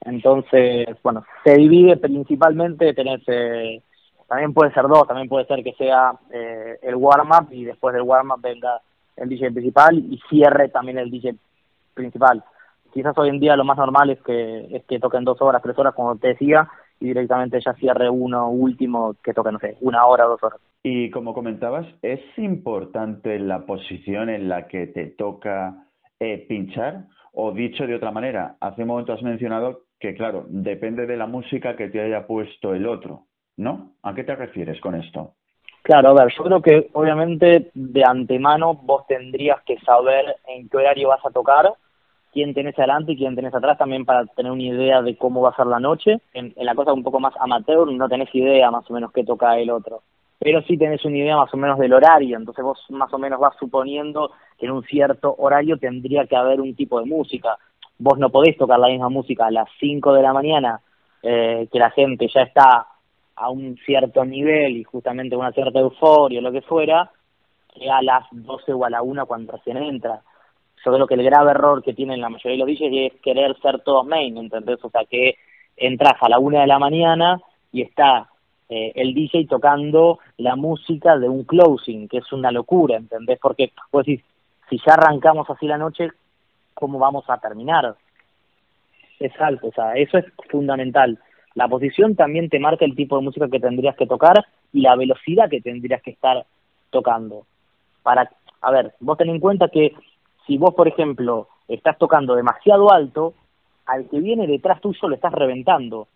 Entonces, 0.01 0.87
bueno, 1.03 1.23
se 1.43 1.55
divide 1.55 1.97
principalmente, 1.97 2.93
tenés, 2.93 3.21
eh, 3.27 3.81
también 4.27 4.53
puede 4.53 4.73
ser 4.73 4.87
dos, 4.87 5.07
también 5.07 5.27
puede 5.27 5.45
ser 5.45 5.63
que 5.63 5.73
sea 5.73 6.13
eh, 6.31 6.77
el 6.81 6.95
warm-up 6.95 7.51
y 7.51 7.65
después 7.65 7.93
del 7.93 8.03
warm-up 8.03 8.41
venga 8.41 8.81
el 9.17 9.27
DJ 9.27 9.51
principal 9.51 9.97
y 9.97 10.19
cierre 10.29 10.69
también 10.69 10.97
el 10.99 11.11
DJ 11.11 11.35
principal. 11.93 12.43
Quizás 12.93 13.17
hoy 13.17 13.29
en 13.29 13.39
día 13.39 13.55
lo 13.55 13.65
más 13.65 13.77
normal 13.77 14.09
es 14.09 14.21
que, 14.21 14.75
es 14.75 14.83
que 14.85 14.99
toquen 14.99 15.23
dos 15.23 15.41
horas, 15.41 15.61
tres 15.61 15.77
horas, 15.77 15.93
como 15.93 16.15
te 16.15 16.29
decía, 16.29 16.67
y 16.99 17.07
directamente 17.07 17.59
ya 17.63 17.73
cierre 17.73 18.09
uno 18.09 18.49
último 18.49 19.15
que 19.23 19.33
toque, 19.33 19.51
no 19.51 19.59
sé, 19.59 19.77
una 19.81 20.05
hora, 20.05 20.25
dos 20.25 20.41
horas. 20.43 20.59
Y 20.81 21.09
como 21.11 21.33
comentabas, 21.33 21.85
¿es 22.01 22.21
importante 22.37 23.37
la 23.39 23.65
posición 23.65 24.29
en 24.29 24.49
la 24.49 24.67
que 24.67 24.87
te 24.87 25.07
toca 25.07 25.85
eh, 26.19 26.45
pinchar? 26.47 27.05
O 27.33 27.51
dicho 27.51 27.85
de 27.85 27.95
otra 27.95 28.11
manera, 28.11 28.55
hace 28.59 28.81
un 28.81 28.87
momento 28.87 29.13
has 29.13 29.21
mencionado 29.21 29.81
que, 29.99 30.15
claro, 30.15 30.45
depende 30.47 31.05
de 31.05 31.17
la 31.17 31.27
música 31.27 31.75
que 31.75 31.89
te 31.89 32.01
haya 32.01 32.25
puesto 32.25 32.73
el 32.73 32.87
otro, 32.87 33.25
¿no? 33.57 33.93
¿A 34.03 34.13
qué 34.13 34.23
te 34.23 34.35
refieres 34.35 34.79
con 34.79 34.95
esto? 34.95 35.33
Claro, 35.83 36.09
a 36.09 36.23
ver, 36.23 36.33
yo 36.37 36.43
creo 36.43 36.61
que 36.61 36.89
obviamente 36.93 37.71
de 37.73 38.03
antemano 38.05 38.75
vos 38.75 39.07
tendrías 39.07 39.61
que 39.63 39.77
saber 39.79 40.35
en 40.47 40.69
qué 40.69 40.77
horario 40.77 41.09
vas 41.09 41.25
a 41.25 41.31
tocar, 41.31 41.73
quién 42.31 42.53
tenés 42.53 42.77
adelante 42.77 43.13
y 43.13 43.17
quién 43.17 43.35
tenés 43.35 43.53
atrás 43.53 43.77
también 43.77 44.05
para 44.05 44.25
tener 44.25 44.51
una 44.51 44.61
idea 44.61 45.01
de 45.01 45.17
cómo 45.17 45.41
va 45.41 45.49
a 45.49 45.55
ser 45.55 45.67
la 45.67 45.79
noche. 45.79 46.19
En, 46.33 46.53
la 46.57 46.75
cosa 46.75 46.93
un 46.93 47.03
poco 47.03 47.19
más 47.19 47.33
amateur 47.39 47.91
no 47.91 48.07
tenés 48.07 48.33
idea 48.35 48.69
más 48.71 48.89
o 48.89 48.93
menos 48.93 49.11
qué 49.11 49.23
toca 49.23 49.57
el 49.57 49.69
otro, 49.69 50.03
pero 50.37 50.61
sí 50.63 50.77
tenés 50.77 51.03
una 51.05 51.17
idea 51.17 51.37
más 51.37 51.53
o 51.53 51.57
menos 51.57 51.79
del 51.79 51.93
horario, 51.93 52.37
entonces 52.37 52.63
vos 52.63 52.85
más 52.89 53.11
o 53.13 53.17
menos 53.17 53.39
vas 53.39 53.55
suponiendo 53.57 54.31
que 54.57 54.67
en 54.67 54.73
un 54.73 54.83
cierto 54.83 55.35
horario 55.37 55.77
tendría 55.77 56.25
que 56.27 56.35
haber 56.35 56.61
un 56.61 56.75
tipo 56.75 56.99
de 56.99 57.05
música. 57.05 57.57
Vos 57.99 58.17
no 58.17 58.29
podés 58.29 58.57
tocar 58.57 58.79
la 58.79 58.87
misma 58.87 59.09
música 59.09 59.47
a 59.47 59.51
las 59.51 59.69
5 59.79 60.13
de 60.13 60.21
la 60.21 60.33
mañana 60.33 60.81
eh, 61.21 61.67
que 61.71 61.79
la 61.79 61.91
gente 61.91 62.29
ya 62.33 62.41
está 62.41 62.87
a 63.35 63.49
un 63.49 63.77
cierto 63.85 64.23
nivel 64.25 64.77
y 64.77 64.83
justamente 64.83 65.35
una 65.35 65.51
cierta 65.51 65.79
euforia 65.79 66.39
o 66.39 66.41
lo 66.41 66.51
que 66.51 66.61
fuera, 66.61 67.11
que 67.73 67.89
a 67.89 68.01
las 68.01 68.25
12 68.31 68.73
o 68.73 68.85
a 68.85 68.89
la 68.89 69.01
1 69.01 69.25
cuando 69.25 69.51
recién 69.51 69.77
entra. 69.77 70.21
Yo 70.85 70.93
creo 70.93 71.07
que 71.07 71.15
el 71.15 71.23
grave 71.23 71.51
error 71.51 71.83
que 71.83 71.93
tienen 71.93 72.21
la 72.21 72.29
mayoría 72.29 72.51
de 72.65 72.71
los 72.71 72.79
DJs 72.79 73.13
es 73.13 73.21
querer 73.21 73.57
ser 73.61 73.81
todos 73.81 74.05
main, 74.05 74.37
¿entendés? 74.37 74.83
O 74.83 74.89
sea, 74.89 75.03
que 75.05 75.35
entras 75.75 76.15
a 76.21 76.29
la 76.29 76.39
1 76.39 76.59
de 76.59 76.67
la 76.67 76.79
mañana 76.79 77.41
y 77.71 77.81
está 77.81 78.29
eh, 78.69 78.93
el 78.95 79.13
DJ 79.13 79.47
tocando 79.47 80.19
la 80.37 80.55
música 80.55 81.17
de 81.17 81.27
un 81.27 81.43
closing, 81.43 82.07
que 82.07 82.19
es 82.19 82.31
una 82.31 82.51
locura, 82.51 82.97
¿entendés? 82.97 83.39
Porque, 83.41 83.71
pues, 83.91 84.05
si, 84.05 84.21
si 84.69 84.77
ya 84.85 84.93
arrancamos 84.93 85.49
así 85.49 85.65
la 85.65 85.77
noche, 85.77 86.11
¿cómo 86.79 86.97
vamos 86.97 87.25
a 87.27 87.37
terminar? 87.37 87.95
Es 89.19 89.33
alto, 89.41 89.67
o 89.67 89.71
sea, 89.73 89.95
eso 89.95 90.17
es 90.17 90.25
fundamental. 90.49 91.19
La 91.53 91.67
posición 91.67 92.15
también 92.15 92.47
te 92.47 92.57
marca 92.57 92.85
el 92.85 92.95
tipo 92.95 93.17
de 93.17 93.23
música 93.23 93.49
que 93.49 93.59
tendrías 93.59 93.97
que 93.97 94.07
tocar 94.07 94.45
y 94.71 94.81
la 94.81 94.95
velocidad 94.95 95.49
que 95.49 95.59
tendrías 95.59 96.01
que 96.01 96.11
estar 96.11 96.45
tocando. 96.89 97.45
Para, 98.01 98.31
a 98.61 98.71
ver, 98.71 98.93
vos 99.01 99.17
ten 99.17 99.29
en 99.29 99.41
cuenta 99.41 99.67
que 99.67 99.93
si 100.47 100.57
vos, 100.57 100.73
por 100.73 100.87
ejemplo, 100.87 101.49
estás 101.67 101.97
tocando 101.97 102.33
demasiado 102.33 102.93
alto, 102.93 103.33
al 103.85 104.07
que 104.07 104.21
viene 104.21 104.47
detrás 104.47 104.79
tuyo 104.79 105.09
lo 105.09 105.15
estás 105.15 105.33
reventando. 105.33 106.07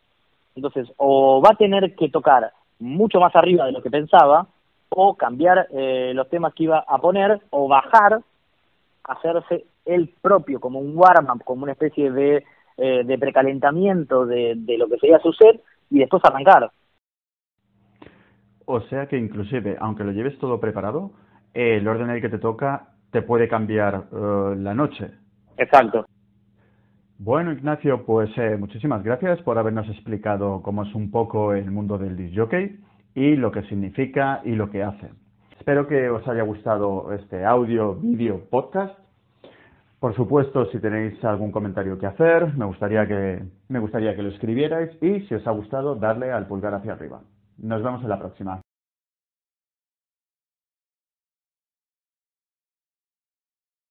Entonces, 0.56 0.88
o 0.96 1.42
va 1.42 1.50
a 1.54 1.58
tener 1.58 1.94
que 1.96 2.08
tocar 2.08 2.54
mucho 2.80 3.20
más 3.20 3.36
arriba 3.36 3.66
de 3.66 3.74
lo 3.74 3.82
que 3.82 3.90
pensaba, 3.90 4.48
o 4.88 5.16
cambiar 5.16 5.68
eh, 5.74 6.14
los 6.16 6.30
temas 6.30 6.54
que 6.54 6.64
iba 6.64 6.86
a 6.88 6.98
poner, 7.00 7.42
o 7.50 7.68
bajar, 7.68 8.22
hacerse 9.04 9.66
él 9.86 10.14
propio 10.22 10.60
como 10.60 10.80
un 10.80 10.98
warm-up, 10.98 11.44
como 11.44 11.64
una 11.64 11.74
especie 11.74 12.12
de, 12.12 12.44
eh, 12.78 13.04
de 13.04 13.18
precalentamiento 13.18 14.26
de, 14.26 14.54
de 14.56 14.78
lo 14.78 14.88
que 14.88 14.98
sería 14.98 15.20
su 15.20 15.34
set, 15.34 15.62
y 15.90 16.00
después 16.00 16.24
arrancar. 16.26 16.72
O 18.66 18.82
sea 18.82 19.08
que 19.08 19.18
inclusive, 19.18 19.78
aunque 19.80 20.04
lo 20.04 20.12
lleves 20.12 20.38
todo 20.40 20.60
preparado, 20.60 21.12
el 21.54 21.88
orden 21.88 22.10
en 22.10 22.16
el 22.16 22.22
que 22.22 22.30
te 22.30 22.40
toca 22.40 22.94
te 23.12 23.22
puede 23.22 23.48
cambiar 23.48 24.06
eh, 24.12 24.56
la 24.58 24.74
noche. 24.74 25.12
Exacto. 25.58 26.06
Bueno, 27.20 27.52
Ignacio, 27.52 28.06
pues 28.06 28.30
eh, 28.38 28.58
muchísimas 28.58 29.04
gracias 29.04 29.42
por 29.44 29.58
habernos 29.58 29.88
explicado 29.88 30.62
cómo 30.64 30.84
es 30.84 30.94
un 30.96 31.12
poco 31.12 31.54
el 31.54 31.70
mundo 31.70 31.98
del 31.98 32.18
disc 32.18 32.36
jockey 32.36 32.80
y 33.14 33.36
lo 33.36 33.52
que 33.52 33.62
significa 33.64 34.42
y 34.44 34.56
lo 34.56 34.72
que 34.72 34.84
hace. 34.84 35.10
Espero 35.58 35.88
que 35.88 36.10
os 36.10 36.28
haya 36.28 36.42
gustado 36.42 37.14
este 37.14 37.46
audio, 37.46 37.96
vídeo, 37.96 38.42
podcast. 38.50 38.98
Por 40.04 40.14
supuesto, 40.18 40.66
si 40.66 40.82
tenéis 40.82 41.24
algún 41.24 41.50
comentario 41.50 41.98
que 41.98 42.06
hacer, 42.06 42.58
me 42.58 42.66
gustaría 42.66 43.08
que, 43.08 43.42
me 43.70 43.80
gustaría 43.80 44.14
que 44.14 44.22
lo 44.22 44.32
escribierais 44.32 44.92
y 45.02 45.22
si 45.22 45.34
os 45.34 45.48
ha 45.48 45.52
gustado, 45.52 45.96
darle 45.96 46.30
al 46.30 46.46
pulgar 46.46 46.74
hacia 46.74 46.92
arriba. 46.92 47.22
Nos 47.58 47.82
vemos 47.82 48.04
en 48.04 48.10
la 48.10 48.20
próxima. 48.20 48.63